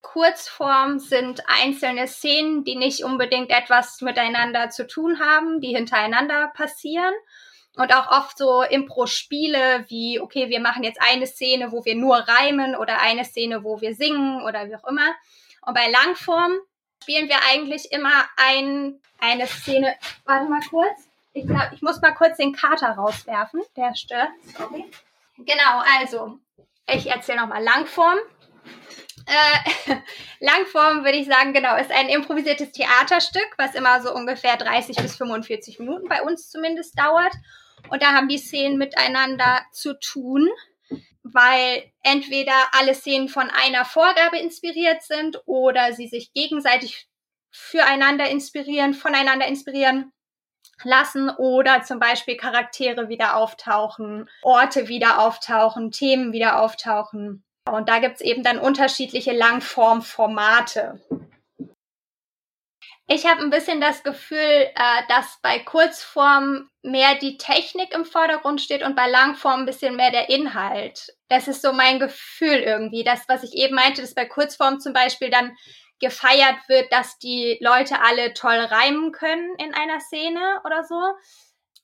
Kurzform 0.02 0.98
sind 0.98 1.42
einzelne 1.46 2.08
Szenen, 2.08 2.64
die 2.64 2.76
nicht 2.76 3.04
unbedingt 3.04 3.50
etwas 3.50 4.00
miteinander 4.00 4.70
zu 4.70 4.86
tun 4.86 5.20
haben, 5.20 5.60
die 5.60 5.74
hintereinander 5.74 6.50
passieren. 6.54 7.12
Und 7.76 7.94
auch 7.94 8.10
oft 8.10 8.36
so 8.36 8.62
Impro-Spiele 8.62 9.84
wie, 9.88 10.20
okay, 10.20 10.48
wir 10.48 10.60
machen 10.60 10.82
jetzt 10.82 11.00
eine 11.00 11.26
Szene, 11.26 11.70
wo 11.70 11.84
wir 11.84 11.94
nur 11.94 12.16
reimen 12.16 12.74
oder 12.74 13.00
eine 13.00 13.24
Szene, 13.24 13.62
wo 13.62 13.80
wir 13.80 13.94
singen 13.94 14.42
oder 14.42 14.68
wie 14.68 14.74
auch 14.74 14.88
immer. 14.88 15.14
Und 15.62 15.74
bei 15.74 15.88
Langform 15.88 16.58
spielen 17.02 17.28
wir 17.28 17.38
eigentlich 17.48 17.92
immer 17.92 18.24
ein, 18.36 19.00
eine 19.18 19.46
Szene. 19.46 19.94
Warte 20.24 20.48
mal 20.48 20.60
kurz. 20.68 21.09
Ich 21.32 21.46
glaube, 21.46 21.70
ich 21.74 21.82
muss 21.82 22.00
mal 22.00 22.12
kurz 22.12 22.36
den 22.36 22.52
Kater 22.52 22.90
rauswerfen. 22.90 23.62
Der 23.76 23.94
stört. 23.94 24.30
Sorry. 24.56 24.90
Genau, 25.38 25.82
also, 25.98 26.38
ich 26.88 27.06
erzähle 27.06 27.40
nochmal 27.40 27.62
Langform. 27.62 28.18
Äh, 29.26 29.94
Langform 30.40 31.04
würde 31.04 31.18
ich 31.18 31.26
sagen, 31.26 31.52
genau, 31.52 31.76
ist 31.76 31.92
ein 31.92 32.08
improvisiertes 32.08 32.72
Theaterstück, 32.72 33.48
was 33.58 33.74
immer 33.74 34.02
so 34.02 34.12
ungefähr 34.12 34.56
30 34.56 34.96
bis 34.96 35.16
45 35.16 35.78
Minuten 35.78 36.08
bei 36.08 36.22
uns 36.22 36.50
zumindest 36.50 36.98
dauert. 36.98 37.32
Und 37.90 38.02
da 38.02 38.12
haben 38.12 38.28
die 38.28 38.38
Szenen 38.38 38.76
miteinander 38.76 39.62
zu 39.72 39.98
tun, 39.98 40.48
weil 41.22 41.90
entweder 42.02 42.54
alle 42.72 42.94
Szenen 42.94 43.28
von 43.28 43.48
einer 43.50 43.84
Vorgabe 43.84 44.38
inspiriert 44.38 45.02
sind 45.02 45.40
oder 45.46 45.92
sie 45.92 46.08
sich 46.08 46.32
gegenseitig 46.32 47.08
füreinander 47.50 48.28
inspirieren, 48.28 48.94
voneinander 48.94 49.46
inspirieren 49.46 50.12
lassen 50.84 51.30
oder 51.30 51.82
zum 51.82 51.98
Beispiel 51.98 52.36
Charaktere 52.36 53.08
wieder 53.08 53.36
auftauchen, 53.36 54.28
Orte 54.42 54.88
wieder 54.88 55.20
auftauchen, 55.20 55.90
Themen 55.90 56.32
wieder 56.32 56.60
auftauchen. 56.60 57.44
Und 57.70 57.88
da 57.88 57.98
gibt's 57.98 58.20
eben 58.20 58.42
dann 58.42 58.58
unterschiedliche 58.58 59.32
Langformformate. 59.32 61.00
Ich 63.12 63.26
habe 63.26 63.40
ein 63.40 63.50
bisschen 63.50 63.80
das 63.80 64.04
Gefühl, 64.04 64.38
äh, 64.38 65.02
dass 65.08 65.40
bei 65.42 65.58
Kurzform 65.58 66.70
mehr 66.82 67.16
die 67.16 67.38
Technik 67.38 67.92
im 67.92 68.04
Vordergrund 68.04 68.60
steht 68.60 68.84
und 68.84 68.94
bei 68.94 69.08
Langform 69.08 69.60
ein 69.60 69.66
bisschen 69.66 69.96
mehr 69.96 70.12
der 70.12 70.28
Inhalt. 70.30 71.08
Das 71.28 71.48
ist 71.48 71.60
so 71.60 71.72
mein 71.72 71.98
Gefühl 71.98 72.58
irgendwie. 72.58 73.02
Das, 73.02 73.24
was 73.26 73.42
ich 73.42 73.54
eben 73.54 73.74
meinte, 73.74 74.00
dass 74.00 74.14
bei 74.14 74.26
Kurzform 74.26 74.78
zum 74.78 74.92
Beispiel 74.92 75.28
dann 75.28 75.56
gefeiert 76.00 76.68
wird, 76.68 76.92
dass 76.92 77.18
die 77.18 77.58
Leute 77.60 78.00
alle 78.00 78.34
toll 78.34 78.58
reimen 78.58 79.12
können 79.12 79.54
in 79.58 79.74
einer 79.74 80.00
Szene 80.00 80.60
oder 80.64 80.84
so. 80.84 81.00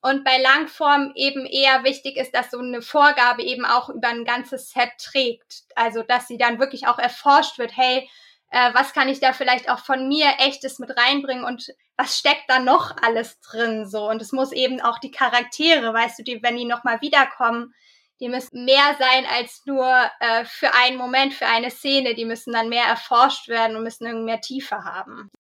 Und 0.03 0.25
bei 0.25 0.39
Langform 0.39 1.13
eben 1.15 1.47
eher 1.47 1.85
wichtig 1.85 2.17
ist, 2.17 2.35
dass 2.35 2.51
so 2.51 2.59
eine 2.59 2.83
Vorgabe 2.83 3.43
eben 3.43 3.65
auch 3.65 3.89
über 3.89 4.09
ein 4.09 4.25
ganzes 4.25 4.71
Set 4.71 4.91
trägt. 4.99 5.65
Also, 5.75 6.03
dass 6.03 6.29
sie 6.29 6.39
dann 6.39 6.61
wirklich 6.61 6.87
auch 6.87 6.99
erforscht 6.99 7.59
wird, 7.59 7.77
hey, 7.77 8.09
äh, 8.51 8.71
was 8.75 8.93
kann 8.93 9.09
ich 9.09 9.21
da 9.21 9.33
vielleicht 9.33 9.69
auch 9.69 9.81
von 9.81 10.09
mir 10.09 10.27
echtes 10.39 10.79
mit 10.79 10.97
reinbringen 10.97 11.45
und 11.45 11.75
was 11.97 12.19
steckt 12.19 12.49
da 12.49 12.59
noch 12.59 12.95
alles 13.03 13.41
drin 13.41 13.89
so 13.89 14.09
und 14.09 14.21
es 14.21 14.33
muss 14.33 14.53
eben 14.53 14.81
auch 14.81 14.99
die 14.99 15.11
Charaktere, 15.11 15.93
weißt 15.93 16.19
du, 16.19 16.23
die 16.23 16.43
wenn 16.43 16.57
die 16.57 16.65
noch 16.65 16.85
mal 16.85 17.01
wiederkommen, 17.01 17.75
die 18.21 18.29
müssen 18.29 18.65
mehr 18.65 18.97
sein 18.99 19.27
als 19.27 19.63
nur 19.67 19.87
äh, 20.21 20.45
für 20.47 20.73
einen 20.75 20.97
Moment, 20.97 21.35
für 21.35 21.47
eine 21.47 21.71
Szene, 21.71 22.15
die 22.15 22.25
müssen 22.25 22.53
dann 22.53 22.69
mehr 22.69 22.85
erforscht 22.85 23.49
werden 23.49 23.77
und 23.77 23.83
müssen 23.83 24.07
irgendwie 24.07 24.25
mehr 24.25 24.41
Tiefe 24.41 24.85
haben. 24.85 25.31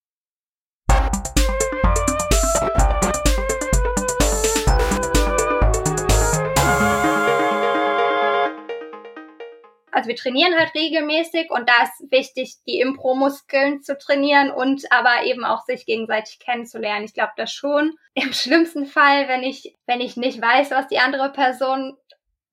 Also 9.90 10.10
wir 10.10 10.16
trainieren 10.16 10.54
halt 10.58 10.74
regelmäßig 10.74 11.50
und 11.50 11.66
da 11.66 11.84
ist 11.84 12.12
wichtig, 12.12 12.56
die 12.66 12.80
Impro-Muskeln 12.80 13.82
zu 13.82 13.96
trainieren 13.96 14.50
und 14.50 14.82
aber 14.92 15.24
eben 15.24 15.42
auch 15.42 15.64
sich 15.64 15.86
gegenseitig 15.86 16.38
kennenzulernen. 16.38 17.06
Ich 17.06 17.14
glaube 17.14 17.32
das 17.38 17.50
schon. 17.50 17.96
Im 18.12 18.34
schlimmsten 18.34 18.84
Fall, 18.84 19.26
wenn 19.28 19.42
ich, 19.42 19.74
wenn 19.86 20.02
ich 20.02 20.18
nicht 20.18 20.42
weiß, 20.42 20.70
was 20.72 20.88
die 20.88 20.98
andere 20.98 21.32
Person 21.32 21.96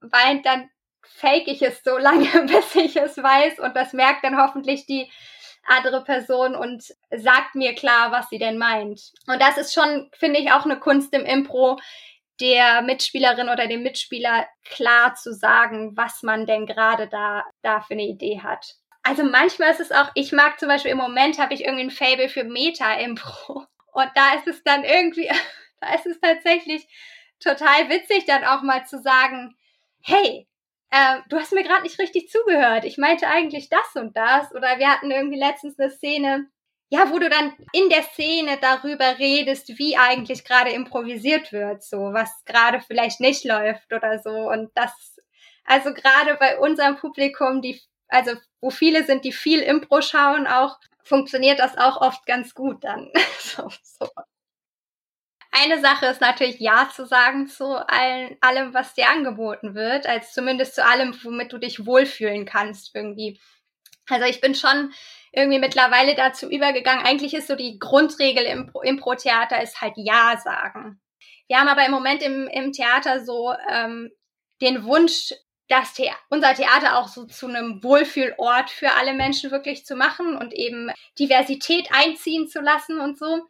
weint, 0.03 0.45
dann 0.45 0.69
fake 1.01 1.47
ich 1.47 1.61
es 1.61 1.83
so 1.83 1.97
lange, 1.97 2.27
bis 2.45 2.75
ich 2.75 2.95
es 2.95 3.17
weiß 3.17 3.59
und 3.59 3.75
das 3.75 3.93
merkt 3.93 4.23
dann 4.23 4.37
hoffentlich 4.37 4.85
die 4.85 5.11
andere 5.65 6.03
Person 6.03 6.55
und 6.55 6.83
sagt 7.09 7.55
mir 7.55 7.73
klar, 7.73 8.11
was 8.11 8.29
sie 8.29 8.37
denn 8.37 8.57
meint. 8.57 9.13
Und 9.27 9.41
das 9.41 9.57
ist 9.57 9.73
schon, 9.73 10.09
finde 10.13 10.39
ich, 10.39 10.51
auch 10.51 10.65
eine 10.65 10.77
Kunst 10.77 11.13
im 11.13 11.25
Impro, 11.25 11.79
der 12.41 12.81
Mitspielerin 12.81 13.47
oder 13.47 13.67
dem 13.67 13.83
Mitspieler 13.83 14.45
klar 14.65 15.15
zu 15.15 15.33
sagen, 15.33 15.95
was 15.95 16.23
man 16.23 16.45
denn 16.45 16.65
gerade 16.65 17.07
da, 17.07 17.43
da 17.61 17.81
für 17.81 17.93
eine 17.93 18.03
Idee 18.03 18.41
hat. 18.41 18.75
Also 19.03 19.23
manchmal 19.23 19.71
ist 19.71 19.81
es 19.81 19.91
auch, 19.91 20.09
ich 20.15 20.31
mag 20.31 20.59
zum 20.59 20.69
Beispiel 20.69 20.91
im 20.91 20.97
Moment 20.97 21.37
habe 21.37 21.53
ich 21.53 21.63
irgendwie 21.63 21.83
ein 21.83 21.91
Fable 21.91 22.29
für 22.29 22.43
Meta-Impro. 22.43 23.65
Und 23.93 24.09
da 24.15 24.33
ist 24.33 24.47
es 24.47 24.63
dann 24.63 24.83
irgendwie, 24.83 25.29
da 25.81 25.93
ist 25.93 26.05
es 26.05 26.19
tatsächlich 26.19 26.87
total 27.39 27.89
witzig, 27.89 28.25
dann 28.25 28.43
auch 28.45 28.61
mal 28.63 28.85
zu 28.85 29.01
sagen, 29.01 29.55
hey, 30.03 30.47
äh, 30.91 31.21
du 31.29 31.39
hast 31.39 31.53
mir 31.53 31.63
gerade 31.63 31.83
nicht 31.83 31.99
richtig 31.99 32.29
zugehört. 32.29 32.85
Ich 32.85 32.97
meinte 32.97 33.27
eigentlich 33.27 33.69
das 33.69 33.95
und 33.95 34.15
das. 34.15 34.53
Oder 34.53 34.77
wir 34.77 34.89
hatten 34.89 35.09
irgendwie 35.09 35.39
letztens 35.39 35.79
eine 35.79 35.89
Szene, 35.89 36.47
ja, 36.89 37.09
wo 37.09 37.17
du 37.17 37.29
dann 37.29 37.53
in 37.71 37.89
der 37.89 38.03
Szene 38.03 38.59
darüber 38.61 39.17
redest, 39.17 39.79
wie 39.79 39.97
eigentlich 39.97 40.43
gerade 40.43 40.71
improvisiert 40.71 41.51
wird, 41.51 41.83
so 41.83 41.97
was 42.13 42.29
gerade 42.45 42.81
vielleicht 42.81 43.19
nicht 43.19 43.43
läuft 43.45 43.91
oder 43.91 44.19
so. 44.19 44.29
Und 44.29 44.69
das, 44.75 44.91
also 45.65 45.93
gerade 45.93 46.35
bei 46.35 46.59
unserem 46.59 46.97
Publikum, 46.97 47.61
die, 47.61 47.81
also 48.07 48.33
wo 48.61 48.69
viele 48.69 49.05
sind, 49.05 49.25
die 49.25 49.31
viel 49.31 49.61
Impro 49.61 50.01
schauen, 50.01 50.45
auch 50.45 50.77
funktioniert 51.03 51.59
das 51.59 51.77
auch 51.77 52.01
oft 52.01 52.25
ganz 52.25 52.53
gut 52.53 52.83
dann. 52.83 53.11
so, 53.39 53.69
so. 53.81 54.09
Eine 55.55 55.79
Sache 55.81 56.07
ist 56.07 56.19
natürlich 56.19 56.59
Ja 56.59 56.89
zu 56.93 57.05
sagen 57.05 57.45
zu 57.45 57.65
allen, 57.87 58.35
allem, 58.41 58.73
was 58.73 58.95
dir 58.95 59.07
angeboten 59.07 59.75
wird, 59.75 60.07
als 60.07 60.33
zumindest 60.33 60.73
zu 60.73 60.83
allem, 60.83 61.15
womit 61.23 61.53
du 61.53 61.59
dich 61.59 61.85
wohlfühlen 61.85 62.45
kannst 62.45 62.95
irgendwie. 62.95 63.39
Also 64.09 64.25
ich 64.25 64.41
bin 64.41 64.55
schon 64.55 64.91
irgendwie 65.31 65.59
mittlerweile 65.59 66.15
dazu 66.15 66.49
übergegangen. 66.49 67.05
Eigentlich 67.05 67.35
ist 67.35 67.47
so 67.47 67.55
die 67.55 67.77
Grundregel 67.77 68.45
im 68.45 68.71
Impro-Theater 68.81 69.61
ist 69.61 69.79
halt 69.79 69.93
Ja 69.95 70.41
sagen. 70.43 70.99
Wir 71.47 71.59
haben 71.59 71.67
aber 71.67 71.85
im 71.85 71.91
Moment 71.91 72.23
im, 72.23 72.47
im 72.47 72.71
Theater 72.71 73.23
so 73.23 73.53
ähm, 73.69 74.09
den 74.59 74.85
Wunsch, 74.85 75.33
das 75.67 75.95
The 75.95 76.09
unser 76.29 76.55
Theater 76.55 76.97
auch 76.97 77.07
so 77.07 77.25
zu 77.25 77.47
einem 77.47 77.83
Wohlfühlort 77.83 78.71
für 78.71 78.91
alle 78.93 79.13
Menschen 79.13 79.51
wirklich 79.51 79.85
zu 79.85 79.95
machen 79.95 80.35
und 80.35 80.51
eben 80.51 80.89
Diversität 81.19 81.89
einziehen 81.91 82.47
zu 82.47 82.59
lassen 82.59 82.99
und 82.99 83.19
so. 83.19 83.47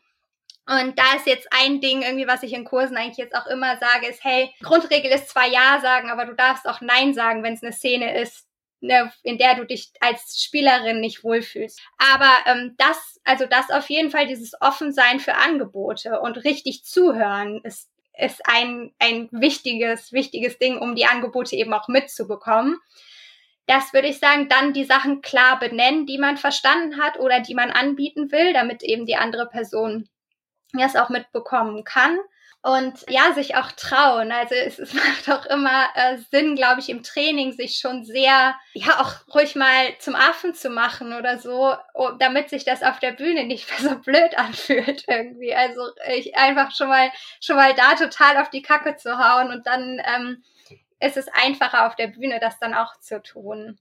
Und 0.65 0.97
da 0.97 1.15
ist 1.17 1.27
jetzt 1.27 1.47
ein 1.51 1.81
Ding 1.81 2.03
irgendwie, 2.03 2.27
was 2.27 2.43
ich 2.43 2.53
in 2.53 2.63
Kursen 2.63 2.95
eigentlich 2.95 3.17
jetzt 3.17 3.35
auch 3.35 3.47
immer 3.47 3.77
sage, 3.77 4.07
ist, 4.07 4.23
hey, 4.23 4.53
Grundregel 4.61 5.11
ist 5.11 5.29
zwar 5.29 5.47
Ja 5.47 5.79
sagen, 5.81 6.09
aber 6.09 6.25
du 6.25 6.33
darfst 6.33 6.67
auch 6.67 6.79
Nein 6.79 7.13
sagen, 7.13 7.43
wenn 7.43 7.53
es 7.53 7.63
eine 7.63 7.73
Szene 7.73 8.17
ist, 8.21 8.47
ne, 8.79 9.11
in 9.23 9.37
der 9.37 9.55
du 9.55 9.65
dich 9.65 9.91
als 9.99 10.41
Spielerin 10.41 11.01
nicht 11.01 11.23
wohlfühlst. 11.23 11.81
Aber 11.97 12.31
ähm, 12.45 12.75
das, 12.77 13.19
also 13.25 13.45
das 13.45 13.71
auf 13.71 13.89
jeden 13.89 14.09
Fall, 14.09 14.27
dieses 14.27 14.53
Offensein 14.61 15.19
für 15.19 15.35
Angebote 15.35 16.21
und 16.21 16.43
richtig 16.45 16.85
zuhören 16.85 17.59
ist, 17.63 17.89
ist 18.17 18.41
ein, 18.45 18.93
ein 18.99 19.27
wichtiges, 19.31 20.13
wichtiges 20.13 20.59
Ding, 20.59 20.77
um 20.77 20.95
die 20.95 21.05
Angebote 21.05 21.55
eben 21.55 21.73
auch 21.73 21.87
mitzubekommen. 21.89 22.77
Das 23.65 23.93
würde 23.93 24.09
ich 24.09 24.19
sagen, 24.19 24.49
dann 24.49 24.73
die 24.73 24.83
Sachen 24.83 25.21
klar 25.21 25.57
benennen, 25.59 26.05
die 26.05 26.17
man 26.17 26.37
verstanden 26.37 27.01
hat 27.01 27.19
oder 27.19 27.39
die 27.39 27.55
man 27.55 27.71
anbieten 27.71 28.31
will, 28.31 28.53
damit 28.53 28.83
eben 28.83 29.05
die 29.05 29.15
andere 29.15 29.47
Person 29.47 30.09
das 30.79 30.95
auch 30.95 31.09
mitbekommen 31.09 31.83
kann 31.83 32.19
und 32.63 33.03
ja, 33.09 33.33
sich 33.33 33.57
auch 33.57 33.73
trauen. 33.73 34.31
Also 34.31 34.55
es, 34.55 34.79
es 34.79 34.93
macht 34.93 35.29
auch 35.29 35.45
immer 35.47 35.85
äh, 35.95 36.17
Sinn, 36.31 36.55
glaube 36.55 36.79
ich, 36.79 36.89
im 36.89 37.03
Training 37.03 37.51
sich 37.51 37.77
schon 37.77 38.05
sehr, 38.05 38.55
ja, 38.73 39.01
auch 39.01 39.35
ruhig 39.35 39.55
mal 39.55 39.97
zum 39.99 40.15
Affen 40.15 40.55
zu 40.55 40.69
machen 40.69 41.13
oder 41.13 41.37
so, 41.37 41.75
oh, 41.93 42.11
damit 42.17 42.49
sich 42.49 42.63
das 42.63 42.81
auf 42.81 42.99
der 42.99 43.11
Bühne 43.11 43.43
nicht 43.43 43.69
mehr 43.81 43.91
so 43.91 43.99
blöd 43.99 44.37
anfühlt 44.37 45.03
irgendwie. 45.07 45.53
Also 45.53 45.81
ich 46.15 46.35
einfach 46.37 46.71
schon 46.71 46.87
mal, 46.87 47.11
schon 47.41 47.57
mal 47.57 47.73
da 47.75 47.95
total 47.95 48.37
auf 48.37 48.49
die 48.49 48.61
Kacke 48.61 48.95
zu 48.95 49.17
hauen 49.17 49.51
und 49.51 49.67
dann 49.67 50.01
ähm, 50.05 50.43
ist 51.01 51.17
es 51.17 51.27
einfacher 51.27 51.85
auf 51.85 51.97
der 51.97 52.07
Bühne, 52.07 52.39
das 52.39 52.59
dann 52.59 52.73
auch 52.73 52.97
zu 52.99 53.21
tun. 53.21 53.77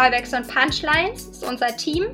Callbacks 0.00 0.32
und 0.32 0.48
Punchlines 0.48 1.26
ist 1.26 1.44
unser 1.44 1.76
Team. 1.76 2.06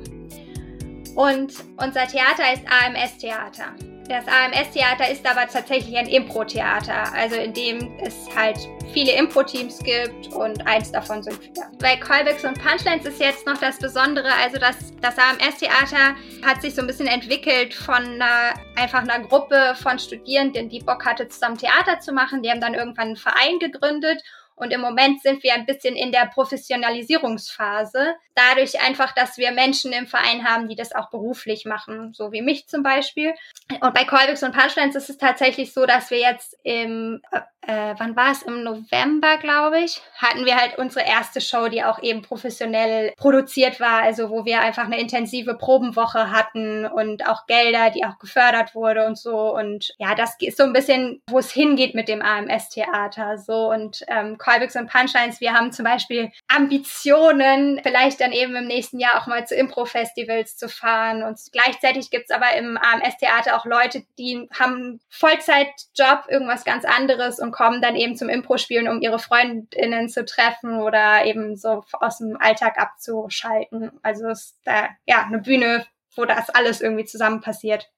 Und 1.15 1.53
unser 1.77 2.05
Theater 2.05 2.51
ist 2.53 2.63
AMS 2.67 3.17
Theater. 3.17 3.73
Das 4.09 4.25
AMS 4.27 4.71
Theater 4.73 5.09
ist 5.09 5.25
aber 5.25 5.47
tatsächlich 5.47 5.95
ein 5.97 6.07
Impro-Theater, 6.07 7.13
also 7.13 7.37
in 7.37 7.53
dem 7.53 7.97
es 8.01 8.13
halt 8.35 8.57
viele 8.91 9.13
Impro-Teams 9.13 9.79
gibt 9.79 10.33
und 10.33 10.67
eins 10.67 10.91
davon 10.91 11.23
sind 11.23 11.41
wir. 11.41 11.53
Bei 11.79 11.95
Callbacks 11.95 12.43
und 12.43 12.61
Punchlines 12.61 13.05
ist 13.05 13.21
jetzt 13.21 13.45
noch 13.45 13.57
das 13.57 13.79
Besondere, 13.79 14.33
also 14.33 14.57
das, 14.57 14.93
das 14.99 15.17
AMS 15.17 15.59
Theater 15.59 16.15
hat 16.45 16.61
sich 16.61 16.75
so 16.75 16.81
ein 16.81 16.87
bisschen 16.87 17.07
entwickelt 17.07 17.73
von 17.73 18.03
einer, 18.03 18.53
einfach 18.75 18.99
einer 18.99 19.19
Gruppe 19.19 19.75
von 19.81 19.97
Studierenden, 19.97 20.67
die 20.67 20.79
Bock 20.79 21.05
hatte, 21.05 21.29
zusammen 21.29 21.57
Theater 21.57 22.01
zu 22.01 22.11
machen. 22.11 22.43
Die 22.43 22.51
haben 22.51 22.59
dann 22.59 22.73
irgendwann 22.73 23.07
einen 23.07 23.15
Verein 23.15 23.59
gegründet 23.59 24.21
und 24.57 24.71
im 24.71 24.81
Moment 24.81 25.21
sind 25.21 25.43
wir 25.43 25.53
ein 25.53 25.67
bisschen 25.67 25.95
in 25.95 26.11
der 26.11 26.25
Professionalisierungsphase. 26.25 28.15
Dadurch 28.33 28.81
einfach, 28.81 29.13
dass 29.13 29.37
wir 29.37 29.51
Menschen 29.51 29.93
im 29.93 30.07
Verein 30.07 30.45
haben, 30.45 30.67
die 30.67 30.75
das 30.75 30.95
auch 30.95 31.11
beruflich 31.11 31.65
machen, 31.65 32.13
so 32.13 32.31
wie 32.31 32.41
mich 32.41 32.67
zum 32.67 32.81
Beispiel. 32.81 33.35
Und 33.81 33.93
bei 33.93 34.03
Callbacks 34.03 34.41
und 34.41 34.57
Punchlines 34.57 34.95
ist 34.95 35.11
es 35.11 35.17
tatsächlich 35.19 35.73
so, 35.73 35.85
dass 35.85 36.09
wir 36.09 36.19
jetzt 36.19 36.57
im, 36.63 37.21
äh, 37.67 37.95
wann 37.97 38.15
war 38.15 38.31
es? 38.31 38.43
Im 38.43 38.63
November, 38.63 39.37
glaube 39.37 39.79
ich, 39.79 40.01
hatten 40.15 40.45
wir 40.45 40.55
halt 40.55 40.77
unsere 40.77 41.05
erste 41.05 41.41
Show, 41.41 41.67
die 41.67 41.83
auch 41.83 42.01
eben 42.01 42.21
professionell 42.21 43.11
produziert 43.17 43.81
war, 43.81 44.03
also 44.03 44.29
wo 44.29 44.45
wir 44.45 44.61
einfach 44.61 44.85
eine 44.85 44.99
intensive 44.99 45.55
Probenwoche 45.55 46.31
hatten 46.31 46.85
und 46.85 47.27
auch 47.27 47.45
Gelder, 47.45 47.89
die 47.89 48.05
auch 48.05 48.19
gefördert 48.19 48.73
wurde 48.73 49.05
und 49.05 49.17
so. 49.17 49.53
Und 49.53 49.93
ja, 49.97 50.15
das 50.15 50.37
ist 50.39 50.57
so 50.57 50.63
ein 50.63 50.71
bisschen, 50.71 51.21
wo 51.29 51.39
es 51.39 51.51
hingeht 51.51 51.93
mit 51.93 52.07
dem 52.07 52.21
AMS-Theater. 52.21 53.37
So 53.37 53.69
und 53.69 54.03
ähm, 54.07 54.37
Callbacks 54.37 54.77
und 54.77 54.89
Punchlines. 54.89 55.41
Wir 55.41 55.53
haben 55.53 55.73
zum 55.73 55.83
Beispiel 55.83 56.31
Ambitionen, 56.47 57.81
vielleicht 57.83 58.21
dann 58.21 58.31
eben 58.31 58.55
im 58.55 58.65
nächsten 58.65 58.99
Jahr 58.99 59.21
auch 59.21 59.27
mal 59.27 59.45
zu 59.45 59.55
Impro-Festivals 59.55 60.55
zu 60.55 60.69
fahren. 60.69 61.21
Und 61.21 61.37
gleichzeitig 61.51 62.11
gibt's 62.11 62.31
aber 62.31 62.55
im 62.55 62.77
AMS-Theater 62.77 63.57
auch 63.57 63.65
Leute, 63.65 64.03
die 64.17 64.47
haben 64.57 65.01
Vollzeitjob, 65.09 66.27
irgendwas 66.29 66.63
ganz 66.63 66.85
anderes 66.85 67.39
und 67.39 67.56
kommen 67.57 67.81
dann 67.81 67.95
eben 67.95 68.15
zum 68.15 68.29
Impro-Spielen, 68.29 68.87
um 68.87 69.01
ihre 69.01 69.17
Freundinnen 69.17 70.09
zu 70.09 70.23
treffen 70.25 70.79
oder 70.79 71.25
eben 71.25 71.55
so 71.55 71.83
aus 71.93 72.19
dem 72.19 72.37
Alltag 72.39 72.77
abzuschalten. 72.77 73.91
Also 74.03 74.27
ist 74.27 74.59
da 74.63 74.89
ja 75.07 75.23
eine 75.23 75.39
Bühne, 75.39 75.87
wo 76.15 76.25
das 76.25 76.51
alles 76.51 76.81
irgendwie 76.81 77.05
zusammen 77.05 77.41
passiert. 77.41 77.89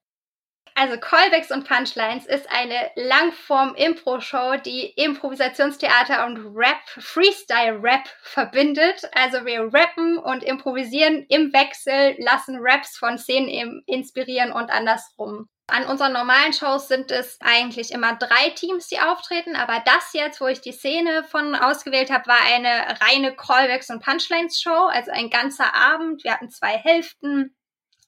Also 0.74 0.96
Callbacks 0.96 1.50
und 1.50 1.68
Punchlines 1.68 2.24
ist 2.24 2.50
eine 2.50 2.90
Langform-Impro-Show, 2.94 4.56
die 4.64 4.94
Improvisationstheater 4.96 6.24
und 6.24 6.56
Rap, 6.56 6.80
Freestyle-Rap 6.86 8.08
verbindet. 8.22 9.10
Also 9.12 9.44
wir 9.44 9.68
rappen 9.74 10.16
und 10.16 10.42
improvisieren 10.42 11.26
im 11.28 11.52
Wechsel, 11.52 12.14
lassen 12.18 12.60
Raps 12.62 12.96
von 12.96 13.18
Szenen 13.18 13.82
inspirieren 13.84 14.52
und 14.52 14.70
andersrum. 14.70 15.50
An 15.70 15.86
unseren 15.86 16.12
normalen 16.12 16.52
Shows 16.52 16.88
sind 16.88 17.10
es 17.10 17.38
eigentlich 17.40 17.92
immer 17.92 18.16
drei 18.16 18.50
Teams, 18.50 18.88
die 18.88 19.00
auftreten, 19.00 19.56
aber 19.56 19.82
das 19.84 20.12
jetzt, 20.12 20.40
wo 20.40 20.46
ich 20.46 20.60
die 20.60 20.72
Szene 20.72 21.24
von 21.24 21.54
ausgewählt 21.54 22.10
habe, 22.10 22.26
war 22.26 22.40
eine 22.52 23.00
reine 23.00 23.34
Callbacks 23.34 23.90
und 23.90 24.02
Punchlines 24.02 24.60
Show, 24.60 24.88
also 24.92 25.10
ein 25.10 25.30
ganzer 25.30 25.74
Abend. 25.74 26.24
Wir 26.24 26.32
hatten 26.32 26.50
zwei 26.50 26.76
Hälften 26.76 27.54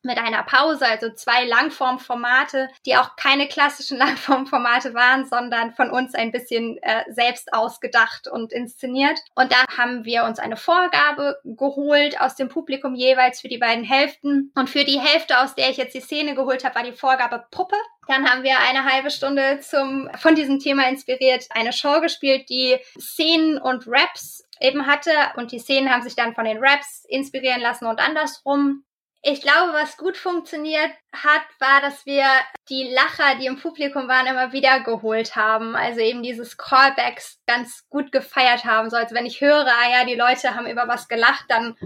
mit 0.02 0.18
einer 0.18 0.42
Pause, 0.42 0.86
also 0.86 1.10
zwei 1.10 1.44
Langformformate, 1.44 2.68
die 2.86 2.96
auch 2.96 3.16
keine 3.16 3.48
klassischen 3.48 3.98
Langformformate 4.02 4.94
waren, 4.94 5.26
sondern 5.26 5.72
von 5.74 5.90
uns 5.90 6.14
ein 6.14 6.32
bisschen 6.32 6.78
äh, 6.82 7.04
selbst 7.10 7.52
ausgedacht 7.52 8.28
und 8.28 8.52
inszeniert. 8.52 9.18
Und 9.34 9.52
da 9.52 9.64
haben 9.76 10.04
wir 10.04 10.24
uns 10.24 10.38
eine 10.38 10.56
Vorgabe 10.56 11.38
geholt 11.44 12.20
aus 12.20 12.34
dem 12.36 12.48
Publikum 12.48 12.94
jeweils 12.94 13.40
für 13.40 13.48
die 13.48 13.58
beiden 13.58 13.84
Hälften. 13.84 14.52
Und 14.54 14.70
für 14.70 14.84
die 14.84 15.00
Hälfte, 15.00 15.38
aus 15.40 15.54
der 15.54 15.70
ich 15.70 15.76
jetzt 15.76 15.94
die 15.94 16.00
Szene 16.00 16.34
geholt 16.34 16.64
habe, 16.64 16.74
war 16.74 16.84
die 16.84 16.92
Vorgabe 16.92 17.44
Puppe. 17.50 17.76
Dann 18.08 18.28
haben 18.28 18.42
wir 18.42 18.58
eine 18.58 18.84
halbe 18.84 19.10
Stunde 19.10 19.60
zum, 19.60 20.10
von 20.18 20.34
diesem 20.34 20.58
Thema 20.58 20.88
inspiriert 20.88 21.46
eine 21.50 21.72
Show 21.72 22.00
gespielt, 22.00 22.48
die 22.48 22.78
Szenen 22.98 23.58
und 23.58 23.84
Raps 23.86 24.44
eben 24.60 24.86
hatte 24.86 25.10
und 25.36 25.52
die 25.52 25.58
Szenen 25.58 25.90
haben 25.90 26.02
sich 26.02 26.16
dann 26.16 26.34
von 26.34 26.44
den 26.44 26.58
Raps 26.58 27.04
inspirieren 27.08 27.60
lassen 27.60 27.86
und 27.86 28.00
andersrum. 28.00 28.84
Ich 29.24 29.40
glaube, 29.40 29.72
was 29.72 29.96
gut 29.96 30.16
funktioniert 30.16 30.90
hat, 31.12 31.42
war, 31.60 31.80
dass 31.80 32.04
wir 32.06 32.26
die 32.68 32.92
Lacher, 32.92 33.38
die 33.38 33.46
im 33.46 33.56
Publikum 33.56 34.08
waren, 34.08 34.26
immer 34.26 34.52
wieder 34.52 34.80
geholt 34.80 35.36
haben. 35.36 35.76
Also 35.76 36.00
eben 36.00 36.24
dieses 36.24 36.56
Callbacks 36.56 37.38
ganz 37.46 37.88
gut 37.88 38.10
gefeiert 38.10 38.64
haben. 38.64 38.90
So 38.90 38.96
als 38.96 39.14
wenn 39.14 39.24
ich 39.24 39.40
höre, 39.40 39.64
ah 39.64 39.90
ja, 39.92 40.04
die 40.04 40.16
Leute 40.16 40.56
haben 40.56 40.66
über 40.66 40.88
was 40.88 41.06
gelacht, 41.06 41.44
dann 41.48 41.76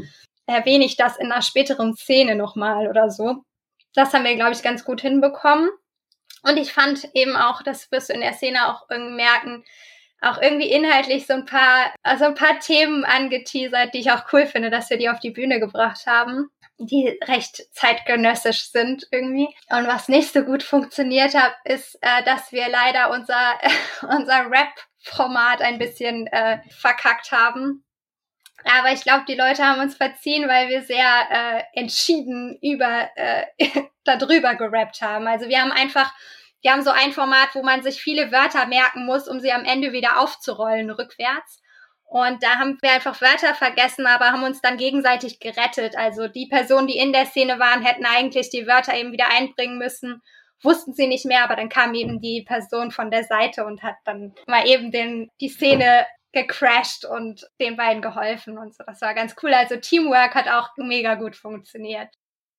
erwähne 0.46 0.87
ich 0.87 0.96
das 0.96 1.18
in 1.18 1.31
einer 1.31 1.42
späteren 1.42 1.94
Szene 1.94 2.37
nochmal 2.37 2.88
oder 2.88 3.11
so. 3.11 3.42
Das 3.94 4.14
haben 4.14 4.25
wir, 4.25 4.35
glaube 4.37 4.53
ich, 4.53 4.62
ganz 4.62 4.85
gut 4.85 5.03
hinbekommen. 5.03 5.68
Und 6.42 6.57
ich 6.57 6.72
fand 6.72 7.11
eben 7.12 7.37
auch, 7.37 7.62
das 7.62 7.92
wirst 7.92 8.09
du 8.09 8.14
in 8.14 8.20
der 8.20 8.33
Szene 8.33 8.68
auch 8.68 8.87
irgendwie 8.88 9.16
merken, 9.16 9.64
auch 10.22 10.40
irgendwie 10.40 10.70
inhaltlich 10.70 11.27
so 11.27 11.35
ein 11.35 11.44
paar, 11.44 11.92
also 12.03 12.25
ein 12.25 12.35
paar 12.35 12.61
Themen 12.61 13.05
angeteasert, 13.05 13.92
die 13.92 13.99
ich 13.99 14.11
auch 14.11 14.33
cool 14.33 14.46
finde, 14.46 14.70
dass 14.70 14.88
wir 14.88 14.96
die 14.96 15.11
auf 15.11 15.20
die 15.20 15.33
Bühne 15.33 15.61
gebracht 15.61 16.07
haben 16.07 16.51
die 16.79 17.19
recht 17.25 17.62
zeitgenössisch 17.73 18.71
sind 18.71 19.07
irgendwie. 19.11 19.49
Und 19.71 19.87
was 19.87 20.09
nicht 20.09 20.33
so 20.33 20.43
gut 20.43 20.62
funktioniert 20.62 21.35
hat, 21.35 21.55
ist, 21.65 21.99
äh, 22.03 22.23
dass 22.25 22.53
wir 22.53 22.69
leider 22.69 23.11
unser, 23.11 23.55
äh, 23.61 23.71
unser 24.17 24.51
Rap-Format 24.51 25.62
ein 25.62 25.79
bisschen 25.79 26.27
äh, 26.29 26.59
verkackt 26.71 27.33
haben. 27.33 27.85
Aber 28.65 28.93
ich 28.93 29.03
glaube, 29.03 29.25
die 29.29 29.37
Leute 29.37 29.65
haben 29.65 29.81
uns 29.81 29.97
verziehen, 29.97 30.49
weil 30.49 30.69
wir 30.69 30.83
sehr 30.83 31.07
äh, 31.31 31.62
entschieden 31.79 32.59
über 32.61 33.09
äh, 33.15 33.47
darüber 34.05 34.55
gerappt 34.57 35.03
haben. 35.03 35.27
Also 35.29 35.49
wir 35.49 35.61
haben 35.61 35.73
einfach, 35.73 36.12
wir 36.62 36.73
haben 36.73 36.83
so 36.83 36.91
ein 36.91 37.12
Format, 37.12 37.55
wo 37.55 37.62
man 37.62 37.83
sich 37.83 38.03
viele 38.03 38.33
Wörter 38.33 38.67
merken 38.67 39.07
muss, 39.07 39.29
um 39.29 39.41
sie 39.41 39.53
am 39.53 39.65
Ende 39.65 39.93
wieder 39.93 40.19
aufzurollen 40.19 40.91
rückwärts. 40.91 41.62
Und 42.07 42.42
da 42.42 42.57
haben 42.57 42.79
wir 42.81 42.92
einfach 42.92 43.21
Wörter 43.21 43.55
vergessen, 43.55 44.07
aber 44.07 44.27
haben 44.27 44.45
uns 44.45 44.61
dann 44.61 44.77
gegenseitig 44.77 45.40
gerettet. 45.40 45.97
Also 45.97 46.29
die 46.29 46.47
Personen, 46.47 46.87
die 46.87 46.99
in 46.99 47.12
der 47.12 47.27
Szene 47.27 47.59
waren, 47.59 47.83
hätten 47.83 48.07
eigentlich 48.07 48.49
die 48.49 48.66
Wörter 48.66 48.95
eben 48.95 49.12
wieder 49.12 49.29
einbringen 49.29 49.77
müssen, 49.77 50.23
wussten 50.62 50.95
sie 50.95 51.09
nicht 51.09 51.27
mehr, 51.27 51.42
aber 51.45 51.57
dann 51.57 51.69
kam 51.69 51.95
eben 51.95 52.21
die 52.21 52.42
Person 52.42 52.90
von 52.90 53.11
der 53.11 53.25
Seite 53.25 53.66
und 53.66 53.83
hat 53.83 53.97
dann 54.05 54.35
mal 54.47 54.66
eben 54.66 54.92
den, 54.92 55.31
die 55.40 55.49
Szene 55.49 56.07
gecrashed 56.33 57.05
und 57.05 57.49
den 57.61 57.77
beiden 57.77 58.03
geholfen 58.03 58.57
und 58.57 58.75
so. 58.75 58.85
Das 58.87 59.01
war 59.01 59.14
ganz 59.14 59.35
cool. 59.42 59.53
Also 59.53 59.77
Teamwork 59.77 60.35
hat 60.35 60.49
auch 60.49 60.71
mega 60.77 61.14
gut 61.14 61.35
funktioniert. 61.35 62.09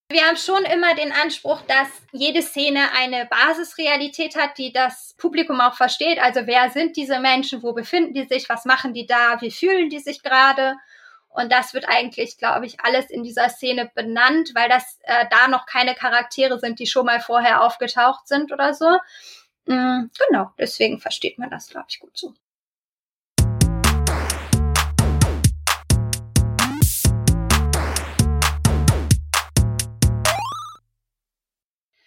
Wir 0.10 0.24
haben 0.24 0.38
schon 0.38 0.64
immer 0.64 0.96
den 0.96 1.12
Anspruch, 1.12 1.62
dass 1.64 1.90
jede 2.14 2.42
Szene 2.42 2.94
eine 2.94 3.26
Basisrealität 3.26 4.38
hat, 4.38 4.58
die 4.58 4.72
das 4.72 5.16
Publikum 5.18 5.60
auch 5.60 5.74
versteht. 5.74 6.18
Also 6.20 6.48
wer 6.48 6.70
sind 6.70 6.96
diese 6.96 7.20
Menschen, 7.20 7.62
wo 7.62 7.74
befinden 7.74 8.14
die 8.14 8.24
sich, 8.24 8.48
was 8.48 8.64
machen 8.64 8.94
die 8.94 9.06
da, 9.06 9.42
wie 9.42 9.52
fühlen 9.52 9.90
die 9.90 10.00
sich 10.00 10.24
gerade. 10.24 10.76
Und 11.28 11.52
das 11.52 11.74
wird 11.74 11.90
eigentlich, 11.90 12.38
glaube 12.38 12.66
ich, 12.66 12.80
alles 12.80 13.10
in 13.10 13.24
dieser 13.24 13.50
Szene 13.50 13.92
benannt, 13.94 14.52
weil 14.56 14.70
das 14.70 14.98
äh, 15.04 15.26
da 15.30 15.50
noch 15.50 15.66
keine 15.66 15.94
Charaktere 15.94 16.58
sind, 16.58 16.80
die 16.80 16.88
schon 16.88 17.06
mal 17.06 17.20
vorher 17.20 17.62
aufgetaucht 17.62 18.30
sind 18.30 18.54
oder 18.54 18.74
so. 18.74 18.98
Mm, 19.66 20.06
genau, 20.28 20.52
deswegen 20.58 21.00
versteht 21.02 21.38
man 21.38 21.50
das, 21.50 21.68
glaube 21.68 21.88
ich, 21.90 22.00
gut 22.00 22.18
so. 22.18 22.34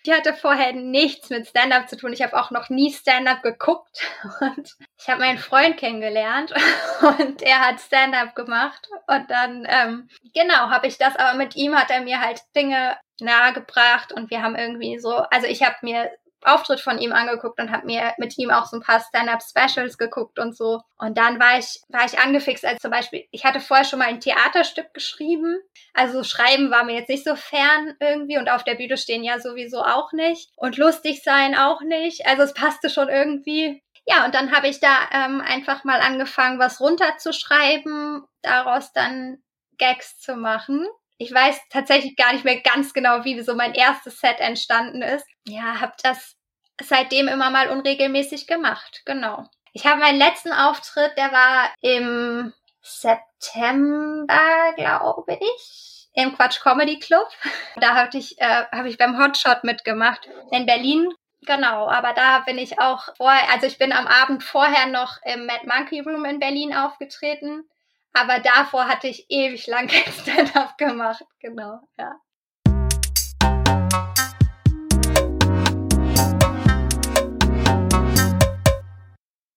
Ich 0.02 0.12
hatte 0.12 0.34
vorher 0.34 0.72
nichts 0.72 1.28
mit 1.28 1.46
Stand-up 1.46 1.88
zu 1.88 1.96
tun. 1.96 2.12
Ich 2.12 2.22
habe 2.22 2.40
auch 2.40 2.50
noch 2.50 2.70
nie 2.70 2.92
Stand-up 2.92 3.42
geguckt. 3.42 4.00
Und 4.40 4.76
ich 4.98 5.08
habe 5.08 5.20
meinen 5.20 5.38
Freund 5.38 5.76
kennengelernt 5.76 6.52
und 7.00 7.42
er 7.42 7.60
hat 7.60 7.80
Stand-up 7.80 8.34
gemacht. 8.34 8.88
Und 9.06 9.30
dann, 9.30 9.66
ähm, 9.68 10.08
genau, 10.34 10.70
habe 10.70 10.86
ich 10.86 10.98
das, 10.98 11.16
aber 11.16 11.36
mit 11.36 11.56
ihm 11.56 11.74
hat 11.74 11.90
er 11.90 12.02
mir 12.02 12.20
halt 12.20 12.42
Dinge 12.54 12.96
nahegebracht 13.20 14.12
und 14.12 14.30
wir 14.30 14.42
haben 14.42 14.56
irgendwie 14.56 14.98
so, 14.98 15.16
also 15.16 15.46
ich 15.46 15.62
habe 15.62 15.76
mir 15.82 16.10
Auftritt 16.44 16.80
von 16.80 16.98
ihm 16.98 17.12
angeguckt 17.12 17.60
und 17.60 17.70
habe 17.70 17.86
mir 17.86 18.14
mit 18.18 18.38
ihm 18.38 18.50
auch 18.50 18.66
so 18.66 18.76
ein 18.76 18.82
paar 18.82 19.00
Stand-up-Specials 19.00 19.98
geguckt 19.98 20.38
und 20.38 20.56
so. 20.56 20.82
Und 20.98 21.18
dann 21.18 21.40
war 21.40 21.58
ich, 21.58 21.80
war 21.88 22.04
ich 22.04 22.18
angefixt, 22.18 22.64
als 22.64 22.80
zum 22.80 22.90
Beispiel, 22.90 23.26
ich 23.30 23.44
hatte 23.44 23.60
vorher 23.60 23.84
schon 23.84 23.98
mal 23.98 24.08
ein 24.08 24.20
Theaterstück 24.20 24.92
geschrieben. 24.94 25.58
Also 25.94 26.22
schreiben 26.22 26.70
war 26.70 26.84
mir 26.84 26.94
jetzt 26.94 27.08
nicht 27.08 27.24
so 27.24 27.36
fern 27.36 27.94
irgendwie 28.00 28.38
und 28.38 28.50
auf 28.50 28.64
der 28.64 28.74
Bühne 28.74 28.96
stehen 28.96 29.24
ja 29.24 29.38
sowieso 29.40 29.82
auch 29.82 30.12
nicht. 30.12 30.50
Und 30.56 30.76
lustig 30.76 31.22
sein 31.22 31.56
auch 31.56 31.82
nicht. 31.82 32.26
Also 32.26 32.42
es 32.42 32.54
passte 32.54 32.90
schon 32.90 33.08
irgendwie. 33.08 33.82
Ja, 34.06 34.24
und 34.24 34.34
dann 34.34 34.52
habe 34.52 34.68
ich 34.68 34.80
da 34.80 35.08
ähm, 35.12 35.40
einfach 35.40 35.84
mal 35.84 36.00
angefangen, 36.00 36.58
was 36.58 36.80
runterzuschreiben, 36.80 38.24
daraus 38.42 38.92
dann 38.92 39.42
Gags 39.78 40.18
zu 40.18 40.36
machen. 40.36 40.86
Ich 41.20 41.34
weiß 41.34 41.60
tatsächlich 41.68 42.16
gar 42.16 42.32
nicht 42.32 42.46
mehr 42.46 42.62
ganz 42.62 42.94
genau, 42.94 43.24
wie 43.24 43.38
so 43.42 43.54
mein 43.54 43.74
erstes 43.74 44.20
Set 44.20 44.40
entstanden 44.40 45.02
ist. 45.02 45.26
Ja, 45.46 45.78
habe 45.78 45.92
das 46.02 46.34
seitdem 46.80 47.28
immer 47.28 47.50
mal 47.50 47.68
unregelmäßig 47.68 48.46
gemacht. 48.46 49.02
Genau. 49.04 49.44
Ich 49.74 49.84
habe 49.84 50.00
meinen 50.00 50.18
letzten 50.18 50.50
Auftritt, 50.50 51.12
der 51.18 51.30
war 51.30 51.74
im 51.82 52.54
September, 52.80 54.72
glaube 54.78 55.38
ich, 55.38 56.08
im 56.14 56.34
Quatsch 56.34 56.62
Comedy 56.62 56.98
Club. 56.98 57.28
Da 57.76 57.94
hatte 57.94 58.16
ich, 58.16 58.40
äh, 58.40 58.64
habe 58.72 58.88
ich 58.88 58.96
beim 58.96 59.22
Hotshot 59.22 59.62
mitgemacht 59.62 60.26
in 60.50 60.64
Berlin. 60.64 61.12
Genau, 61.42 61.86
aber 61.86 62.14
da 62.14 62.38
bin 62.40 62.56
ich 62.56 62.80
auch 62.80 63.14
vorher, 63.18 63.50
also 63.52 63.66
ich 63.66 63.76
bin 63.76 63.92
am 63.92 64.06
Abend 64.06 64.42
vorher 64.42 64.86
noch 64.86 65.18
im 65.24 65.44
Mad 65.44 65.66
Monkey 65.66 66.00
Room 66.00 66.24
in 66.24 66.40
Berlin 66.40 66.74
aufgetreten. 66.74 67.68
Aber 68.12 68.40
davor 68.40 68.88
hatte 68.88 69.08
ich 69.08 69.26
ewig 69.28 69.66
lang 69.66 69.86
kein 69.86 70.12
Stand-up 70.12 70.76
gemacht. 70.78 71.24
Genau, 71.38 71.80
ja. 71.98 72.20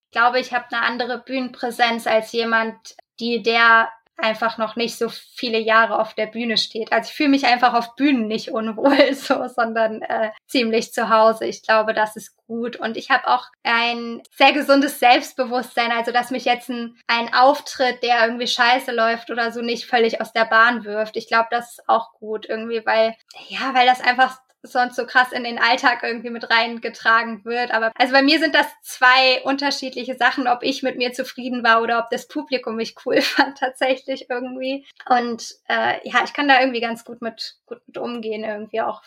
Ich 0.06 0.16
glaube, 0.16 0.40
ich 0.40 0.54
habe 0.54 0.66
eine 0.72 0.86
andere 0.86 1.24
Bühnenpräsenz 1.24 2.06
als 2.06 2.32
jemand, 2.32 2.96
die 3.20 3.42
der 3.42 3.92
einfach 4.18 4.58
noch 4.58 4.76
nicht 4.76 4.98
so 4.98 5.10
viele 5.10 5.60
Jahre 5.60 6.00
auf 6.00 6.14
der 6.14 6.28
Bühne 6.28 6.58
steht. 6.58 6.92
Also 6.92 7.10
ich 7.10 7.16
fühle 7.16 7.30
mich 7.30 7.46
einfach 7.46 7.74
auf 7.74 7.96
Bühnen 7.96 8.28
nicht 8.28 8.52
unwohl, 8.52 9.14
so, 9.14 9.48
sondern 9.48 10.02
äh, 10.02 10.32
ziemlich 10.48 10.94
zu 10.94 11.10
Hause. 11.10 11.46
Ich 11.46 11.64
glaube, 11.64 11.94
das 11.94 12.16
ist 12.16 12.36
gut. 12.48 12.76
Und 12.76 12.98
ich 12.98 13.10
habe 13.10 13.28
auch 13.28 13.46
ein 13.64 14.22
sehr 14.36 14.54
gesundes 14.54 15.00
Selbstbewusstsein, 15.00 15.92
also 15.92 16.12
dass 16.12 16.32
mich 16.32 16.46
jetzt 16.46 16.70
ein, 16.70 16.96
ein 17.08 17.34
Auftritt, 17.34 18.04
der 18.04 18.26
irgendwie 18.26 18.48
scheiße 18.48 18.92
läuft 18.92 19.32
oder 19.32 19.52
so, 19.52 19.62
nicht 19.62 19.86
völlig 19.86 20.22
aus 20.22 20.32
der 20.32 20.46
Bahn 20.46 20.86
wirft. 20.86 21.18
Ich 21.18 21.28
glaube, 21.28 21.48
das 21.50 21.72
ist 21.72 21.90
auch 21.90 22.14
gut 22.14 22.46
irgendwie, 22.48 22.86
weil, 22.86 23.16
ja, 23.48 23.74
weil 23.74 23.88
das 23.88 24.02
einfach 24.02 24.38
sonst 24.72 24.96
so 24.96 25.06
krass 25.06 25.32
in 25.32 25.44
den 25.44 25.60
Alltag 25.60 26.04
irgendwie 26.04 26.30
mit 26.30 26.50
reingetragen 26.50 27.44
wird. 27.46 27.72
Aber 27.72 27.92
also 27.96 28.14
bei 28.14 28.22
mir 28.22 28.40
sind 28.40 28.56
das 28.56 28.68
zwei 28.82 29.42
unterschiedliche 29.44 30.16
Sachen, 30.16 30.48
ob 30.48 30.64
ich 30.64 30.84
mit 30.84 30.98
mir 30.98 31.12
zufrieden 31.12 31.64
war 31.64 31.82
oder 31.82 32.00
ob 32.00 32.10
das 32.10 32.28
Publikum 32.28 32.76
mich 32.76 32.96
cool 33.06 33.22
fand 33.22 33.58
tatsächlich 33.58 34.28
irgendwie. 34.30 34.86
Und 35.10 35.56
äh, 35.68 35.96
ja, 36.08 36.24
ich 36.24 36.34
kann 36.34 36.48
da 36.48 36.60
irgendwie 36.60 36.82
ganz 36.82 37.04
gut 37.04 37.22
mit, 37.22 37.58
gut 37.66 37.82
mit 37.88 37.98
umgehen 37.98 38.44
irgendwie 38.44 38.82
auch. 38.82 39.02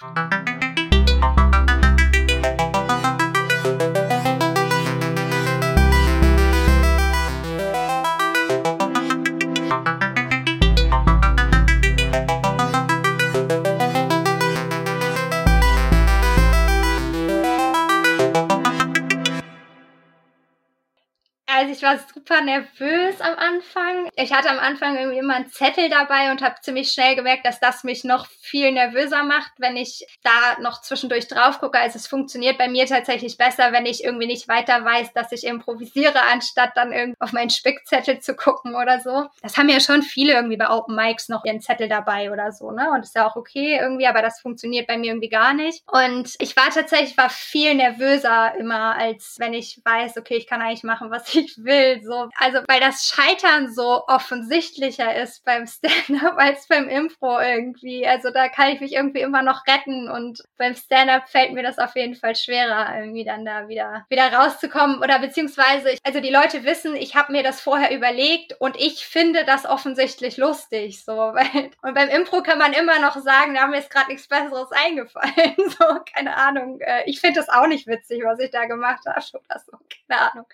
War 21.86 21.98
super 22.12 22.40
nervös 22.40 23.20
am 23.20 23.34
Anfang. 23.36 24.10
Ich 24.16 24.32
hatte 24.32 24.50
am 24.50 24.58
Anfang 24.58 24.96
irgendwie 24.96 25.18
immer 25.18 25.36
einen 25.36 25.48
Zettel 25.48 25.88
dabei 25.88 26.30
und 26.30 26.42
habe 26.42 26.60
ziemlich 26.60 26.90
schnell 26.90 27.14
gemerkt, 27.14 27.46
dass 27.46 27.60
das 27.60 27.84
mich 27.84 28.04
noch 28.04 28.26
viel 28.26 28.72
nervöser 28.72 29.22
macht, 29.22 29.52
wenn 29.58 29.76
ich 29.76 30.06
da 30.22 30.60
noch 30.60 30.82
zwischendurch 30.82 31.28
drauf 31.28 31.60
gucke. 31.60 31.78
Also 31.78 31.96
es 31.96 32.06
funktioniert 32.06 32.58
bei 32.58 32.68
mir 32.68 32.86
tatsächlich 32.86 33.36
besser, 33.36 33.72
wenn 33.72 33.86
ich 33.86 34.02
irgendwie 34.02 34.26
nicht 34.26 34.48
weiter 34.48 34.84
weiß, 34.84 35.12
dass 35.12 35.32
ich 35.32 35.44
improvisiere, 35.44 36.22
anstatt 36.32 36.72
dann 36.74 36.92
irgendwie 36.92 37.16
auf 37.20 37.32
meinen 37.32 37.50
Spickzettel 37.50 38.18
zu 38.18 38.34
gucken 38.34 38.74
oder 38.74 39.00
so. 39.00 39.28
Das 39.42 39.56
haben 39.56 39.68
ja 39.68 39.78
schon 39.78 40.02
viele 40.02 40.34
irgendwie 40.34 40.56
bei 40.56 40.68
Open 40.68 40.96
Mics 40.96 41.28
noch 41.28 41.44
ihren 41.44 41.60
Zettel 41.60 41.88
dabei 41.88 42.32
oder 42.32 42.50
so, 42.50 42.72
ne? 42.72 42.90
Und 42.90 43.04
ist 43.04 43.14
ja 43.14 43.28
auch 43.28 43.36
okay 43.36 43.78
irgendwie, 43.80 44.06
aber 44.06 44.22
das 44.22 44.40
funktioniert 44.40 44.88
bei 44.88 44.98
mir 44.98 45.12
irgendwie 45.12 45.28
gar 45.28 45.54
nicht. 45.54 45.84
Und 45.86 46.34
ich 46.40 46.56
war 46.56 46.70
tatsächlich, 46.70 47.16
war 47.16 47.30
viel 47.30 47.74
nervöser 47.74 48.54
immer, 48.58 48.96
als 48.96 49.36
wenn 49.38 49.54
ich 49.54 49.80
weiß, 49.84 50.16
okay, 50.16 50.34
ich 50.34 50.48
kann 50.48 50.60
eigentlich 50.60 50.82
machen, 50.82 51.10
was 51.10 51.34
ich 51.34 51.46
ich 51.46 51.64
will. 51.76 52.02
So, 52.02 52.28
also 52.36 52.58
weil 52.68 52.80
das 52.80 53.06
Scheitern 53.06 53.72
so 53.72 54.04
offensichtlicher 54.06 55.14
ist 55.14 55.44
beim 55.44 55.66
Stand-up 55.66 56.36
als 56.36 56.66
beim 56.68 56.88
Impro 56.88 57.40
irgendwie. 57.40 58.06
Also 58.06 58.30
da 58.30 58.48
kann 58.48 58.70
ich 58.70 58.80
mich 58.80 58.92
irgendwie 58.92 59.20
immer 59.20 59.42
noch 59.42 59.66
retten 59.66 60.10
und 60.10 60.42
beim 60.56 60.74
Stand-up 60.74 61.28
fällt 61.28 61.52
mir 61.52 61.62
das 61.62 61.78
auf 61.78 61.94
jeden 61.96 62.14
Fall 62.14 62.34
schwerer, 62.34 62.98
irgendwie 62.98 63.24
dann 63.24 63.44
da 63.44 63.68
wieder 63.68 64.04
wieder 64.08 64.32
rauszukommen 64.32 65.02
oder 65.02 65.18
beziehungsweise, 65.18 65.96
also 66.02 66.20
die 66.20 66.30
Leute 66.30 66.64
wissen, 66.64 66.96
ich 66.96 67.14
habe 67.14 67.32
mir 67.32 67.42
das 67.42 67.60
vorher 67.60 67.94
überlegt 67.94 68.54
und 68.58 68.76
ich 68.76 69.06
finde 69.06 69.44
das 69.44 69.66
offensichtlich 69.66 70.36
lustig. 70.36 71.04
So, 71.04 71.12
weil 71.16 71.70
und 71.82 71.94
beim 71.94 72.08
Impro 72.08 72.42
kann 72.42 72.58
man 72.58 72.72
immer 72.72 72.98
noch 73.00 73.16
sagen, 73.16 73.54
da 73.54 73.62
haben 73.62 73.70
mir 73.70 73.78
jetzt 73.78 73.90
gerade 73.90 74.10
nichts 74.10 74.28
Besseres 74.28 74.70
eingefallen. 74.72 75.34
So, 75.78 75.84
keine 76.14 76.36
Ahnung. 76.36 76.80
Äh, 76.80 77.02
ich 77.06 77.20
finde 77.20 77.40
das 77.40 77.48
auch 77.48 77.66
nicht 77.66 77.86
witzig, 77.86 78.22
was 78.24 78.38
ich 78.38 78.50
da 78.50 78.64
gemacht 78.66 79.04
habe 79.06 79.20
oder 79.34 79.60
so. 79.60 79.78
Keine 80.08 80.32
Ahnung. 80.32 80.46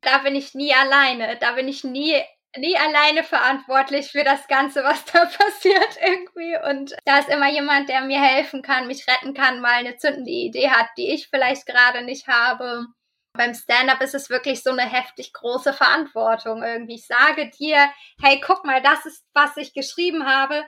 Da 0.00 0.18
bin 0.18 0.34
ich 0.34 0.54
nie 0.56 0.74
alleine. 0.74 1.36
Da 1.36 1.52
bin 1.52 1.68
ich 1.68 1.84
nie 1.84 2.20
nie 2.58 2.76
alleine 2.76 3.22
verantwortlich 3.22 4.10
für 4.10 4.24
das 4.24 4.46
Ganze, 4.48 4.82
was 4.82 5.04
da 5.04 5.24
passiert 5.38 5.98
irgendwie. 6.00 6.56
Und 6.68 6.96
da 7.04 7.18
ist 7.18 7.28
immer 7.28 7.50
jemand, 7.50 7.88
der 7.88 8.02
mir 8.02 8.20
helfen 8.20 8.62
kann, 8.62 8.86
mich 8.86 9.06
retten 9.06 9.34
kann, 9.34 9.60
mal 9.60 9.74
eine 9.74 9.96
zündende 9.96 10.30
Idee 10.30 10.70
hat, 10.70 10.88
die 10.96 11.12
ich 11.12 11.28
vielleicht 11.28 11.66
gerade 11.66 12.02
nicht 12.02 12.28
habe. 12.28 12.86
Beim 13.34 13.54
Stand-up 13.54 14.00
ist 14.00 14.14
es 14.14 14.30
wirklich 14.30 14.62
so 14.62 14.70
eine 14.70 14.88
heftig 14.88 15.32
große 15.34 15.74
Verantwortung 15.74 16.62
irgendwie. 16.62 16.94
Ich 16.94 17.06
sage 17.06 17.50
dir, 17.50 17.90
hey, 18.22 18.40
guck 18.44 18.64
mal, 18.64 18.80
das 18.80 19.04
ist, 19.04 19.26
was 19.34 19.56
ich 19.58 19.74
geschrieben 19.74 20.26
habe. 20.26 20.64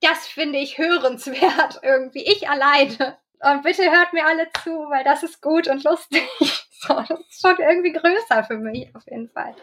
Das 0.00 0.26
finde 0.26 0.58
ich 0.58 0.78
hörenswert 0.78 1.78
irgendwie. 1.82 2.24
Ich 2.24 2.48
alleine. 2.48 3.21
Und 3.42 3.62
bitte 3.62 3.90
hört 3.90 4.12
mir 4.12 4.24
alle 4.24 4.50
zu, 4.62 4.70
weil 4.70 5.04
das 5.04 5.22
ist 5.22 5.42
gut 5.42 5.68
und 5.68 5.84
lustig. 5.84 6.28
So, 6.84 6.94
das 6.94 7.10
ist 7.10 7.40
schon 7.40 7.56
irgendwie 7.60 7.92
größer 7.92 8.42
für 8.42 8.56
mich 8.56 8.92
auf 8.96 9.04
jeden 9.06 9.30
Fall. 9.30 9.54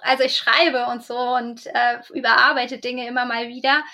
Also 0.00 0.24
ich 0.24 0.34
schreibe 0.34 0.86
und 0.86 1.04
so 1.04 1.18
und 1.18 1.66
äh, 1.66 2.00
überarbeite 2.14 2.78
Dinge 2.78 3.06
immer 3.06 3.26
mal 3.26 3.48
wieder, 3.48 3.84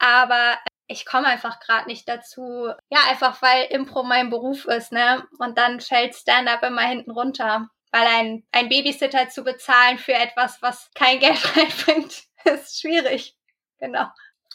aber 0.00 0.58
ich 0.88 1.06
komme 1.06 1.28
einfach 1.28 1.60
gerade 1.60 1.86
nicht 1.86 2.08
dazu. 2.08 2.72
Ja, 2.90 2.98
einfach 3.08 3.40
weil 3.40 3.66
Impro 3.66 4.02
mein 4.02 4.30
Beruf 4.30 4.64
ist, 4.64 4.90
ne? 4.90 5.24
Und 5.38 5.58
dann 5.58 5.80
fällt 5.80 6.16
Stand-up 6.16 6.64
immer 6.64 6.82
hinten 6.82 7.12
runter. 7.12 7.68
Weil 7.92 8.06
ein, 8.06 8.46
ein 8.52 8.68
Babysitter 8.68 9.28
zu 9.28 9.44
bezahlen 9.44 9.98
für 9.98 10.14
etwas, 10.14 10.60
was 10.60 10.90
kein 10.94 11.20
Geld 11.20 11.56
reinbringt, 11.56 12.24
ist 12.44 12.80
schwierig. 12.80 13.36
Genau. 13.78 14.06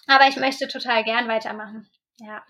Aber 0.07 0.27
ich 0.27 0.35
möchte 0.35 0.67
total 0.67 1.03
gern 1.03 1.27
weitermachen. 1.27 1.89
Ja. 2.19 2.43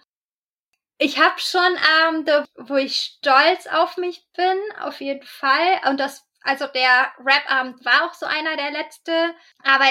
Ich 1.00 1.20
habe 1.20 1.40
schon 1.40 1.78
Abende, 2.02 2.46
wo 2.56 2.76
ich 2.76 3.18
stolz 3.20 3.68
auf 3.68 3.98
mich 3.98 4.26
bin, 4.36 4.58
auf 4.82 5.00
jeden 5.00 5.26
Fall. 5.26 5.82
Und 5.90 6.00
das 6.00 6.26
Also 6.44 6.66
der 6.68 7.12
Rap-Abend 7.20 7.84
war 7.86 8.06
auch 8.06 8.14
so 8.14 8.26
einer 8.26 8.56
der 8.56 8.72
letzte, 8.72 9.36
aber 9.64 9.86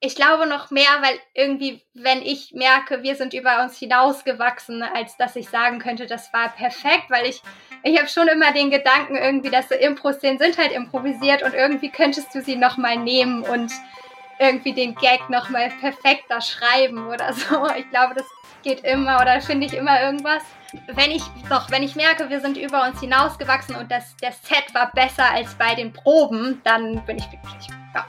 ich 0.00 0.14
glaube 0.16 0.46
noch 0.46 0.70
mehr, 0.70 0.90
weil 1.02 1.20
irgendwie, 1.34 1.82
wenn 1.92 2.22
ich 2.22 2.52
merke, 2.54 3.02
wir 3.02 3.16
sind 3.16 3.34
über 3.34 3.62
uns 3.62 3.78
hinausgewachsen, 3.78 4.82
als 4.82 5.16
dass 5.18 5.36
ich 5.36 5.50
sagen 5.50 5.78
könnte, 5.78 6.06
das 6.06 6.32
war 6.32 6.48
perfekt, 6.48 7.10
weil 7.10 7.26
ich, 7.26 7.42
ich 7.82 7.98
habe 7.98 8.08
schon 8.08 8.26
immer 8.28 8.52
den 8.52 8.70
Gedanken 8.70 9.16
irgendwie, 9.16 9.50
dass 9.50 9.68
so 9.68 9.74
Impro-Szenen 9.74 10.38
sind 10.38 10.56
halt 10.56 10.72
improvisiert 10.72 11.42
und 11.42 11.52
irgendwie 11.52 11.90
könntest 11.90 12.34
du 12.34 12.40
sie 12.40 12.56
nochmal 12.56 12.96
nehmen 12.96 13.42
und 13.42 13.70
irgendwie 14.38 14.72
den 14.72 14.94
Gag 14.94 15.28
nochmal 15.28 15.70
perfekter 15.80 16.40
schreiben 16.40 17.06
oder 17.08 17.32
so. 17.34 17.68
Ich 17.76 17.88
glaube, 17.90 18.14
das 18.14 18.26
geht 18.62 18.84
immer 18.84 19.20
oder 19.20 19.40
finde 19.40 19.66
ich 19.66 19.74
immer 19.74 20.00
irgendwas. 20.02 20.42
Wenn 20.86 21.10
ich, 21.10 21.22
doch, 21.48 21.70
wenn 21.70 21.82
ich 21.82 21.96
merke, 21.96 22.30
wir 22.30 22.40
sind 22.40 22.56
über 22.56 22.84
uns 22.86 23.00
hinausgewachsen 23.00 23.74
und 23.74 23.90
das, 23.90 24.16
der 24.16 24.32
Set 24.32 24.72
war 24.72 24.92
besser 24.92 25.24
als 25.32 25.54
bei 25.54 25.74
den 25.74 25.92
Proben, 25.92 26.60
dann 26.64 27.04
bin 27.06 27.18
ich 27.18 27.28
glücklich. 27.28 27.68
Ja. 27.94 28.06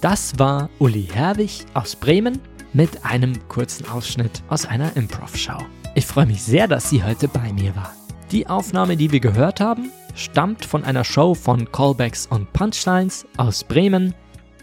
Das 0.00 0.38
war 0.38 0.68
Uli 0.78 1.08
Herwig 1.10 1.64
aus 1.72 1.96
Bremen 1.96 2.53
mit 2.74 3.04
einem 3.04 3.32
kurzen 3.48 3.88
Ausschnitt 3.88 4.42
aus 4.48 4.66
einer 4.66 4.96
Improv-Show. 4.96 5.58
Ich 5.94 6.04
freue 6.04 6.26
mich 6.26 6.42
sehr, 6.42 6.66
dass 6.66 6.90
sie 6.90 7.04
heute 7.04 7.28
bei 7.28 7.52
mir 7.52 7.74
war. 7.76 7.94
Die 8.32 8.48
Aufnahme, 8.48 8.96
die 8.96 9.12
wir 9.12 9.20
gehört 9.20 9.60
haben, 9.60 9.90
stammt 10.16 10.64
von 10.64 10.84
einer 10.84 11.04
Show 11.04 11.34
von 11.34 11.70
Callbacks 11.70 12.26
und 12.26 12.52
Punchlines 12.52 13.26
aus 13.36 13.62
Bremen. 13.62 14.12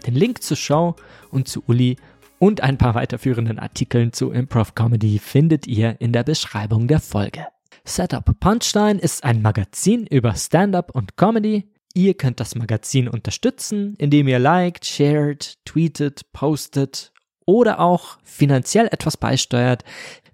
Den 0.06 0.14
Link 0.14 0.42
zur 0.42 0.58
Show 0.58 0.94
und 1.30 1.48
zu 1.48 1.64
Uli 1.66 1.96
und 2.38 2.60
ein 2.60 2.76
paar 2.76 2.94
weiterführenden 2.94 3.58
Artikeln 3.58 4.12
zu 4.12 4.30
Improv 4.30 4.74
Comedy 4.74 5.18
findet 5.18 5.66
ihr 5.66 5.96
in 6.00 6.12
der 6.12 6.24
Beschreibung 6.24 6.88
der 6.88 7.00
Folge. 7.00 7.46
Setup 7.84 8.38
Punchline 8.38 9.00
ist 9.00 9.24
ein 9.24 9.40
Magazin 9.40 10.06
über 10.06 10.34
Stand-up 10.34 10.94
und 10.94 11.16
Comedy 11.16 11.66
Ihr 11.94 12.14
könnt 12.14 12.40
das 12.40 12.54
Magazin 12.54 13.06
unterstützen, 13.06 13.94
indem 13.98 14.26
ihr 14.26 14.38
liked, 14.38 14.86
shared, 14.86 15.58
tweetet, 15.66 16.32
postet 16.32 17.11
oder 17.46 17.80
auch 17.80 18.18
finanziell 18.22 18.88
etwas 18.90 19.16
beisteuert. 19.16 19.84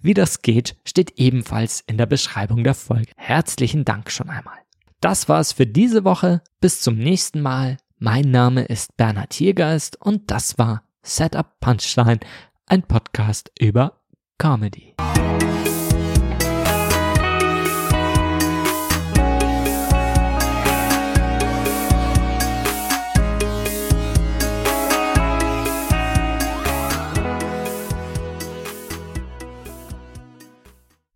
Wie 0.01 0.15
das 0.15 0.43
geht, 0.43 0.77
steht 0.85 1.19
ebenfalls 1.19 1.83
in 1.87 1.99
der 1.99 2.07
Beschreibung 2.07 2.65
der 2.65 2.75
Folge. 2.75 3.11
Herzlichen 3.17 3.85
Dank 3.85 4.11
schon 4.11 4.31
einmal. 4.31 4.59
Das 5.01 5.29
war's 5.29 5.53
für 5.53 5.67
diese 5.67 6.05
Woche. 6.05 6.43
Bis 6.61 6.81
zum 6.81 6.97
nächsten 6.97 7.41
Mal. 7.41 7.77
Mein 7.99 8.31
Name 8.31 8.63
ist 8.63 8.97
Bernhard 8.97 9.31
Tiergeist 9.31 10.01
und 10.01 10.31
das 10.31 10.59
war 10.59 10.83
Setup 11.03 11.59
Punchline, 11.61 12.21
ein 12.67 12.83
Podcast 12.83 13.51
über 13.59 14.01
Comedy. 14.39 14.95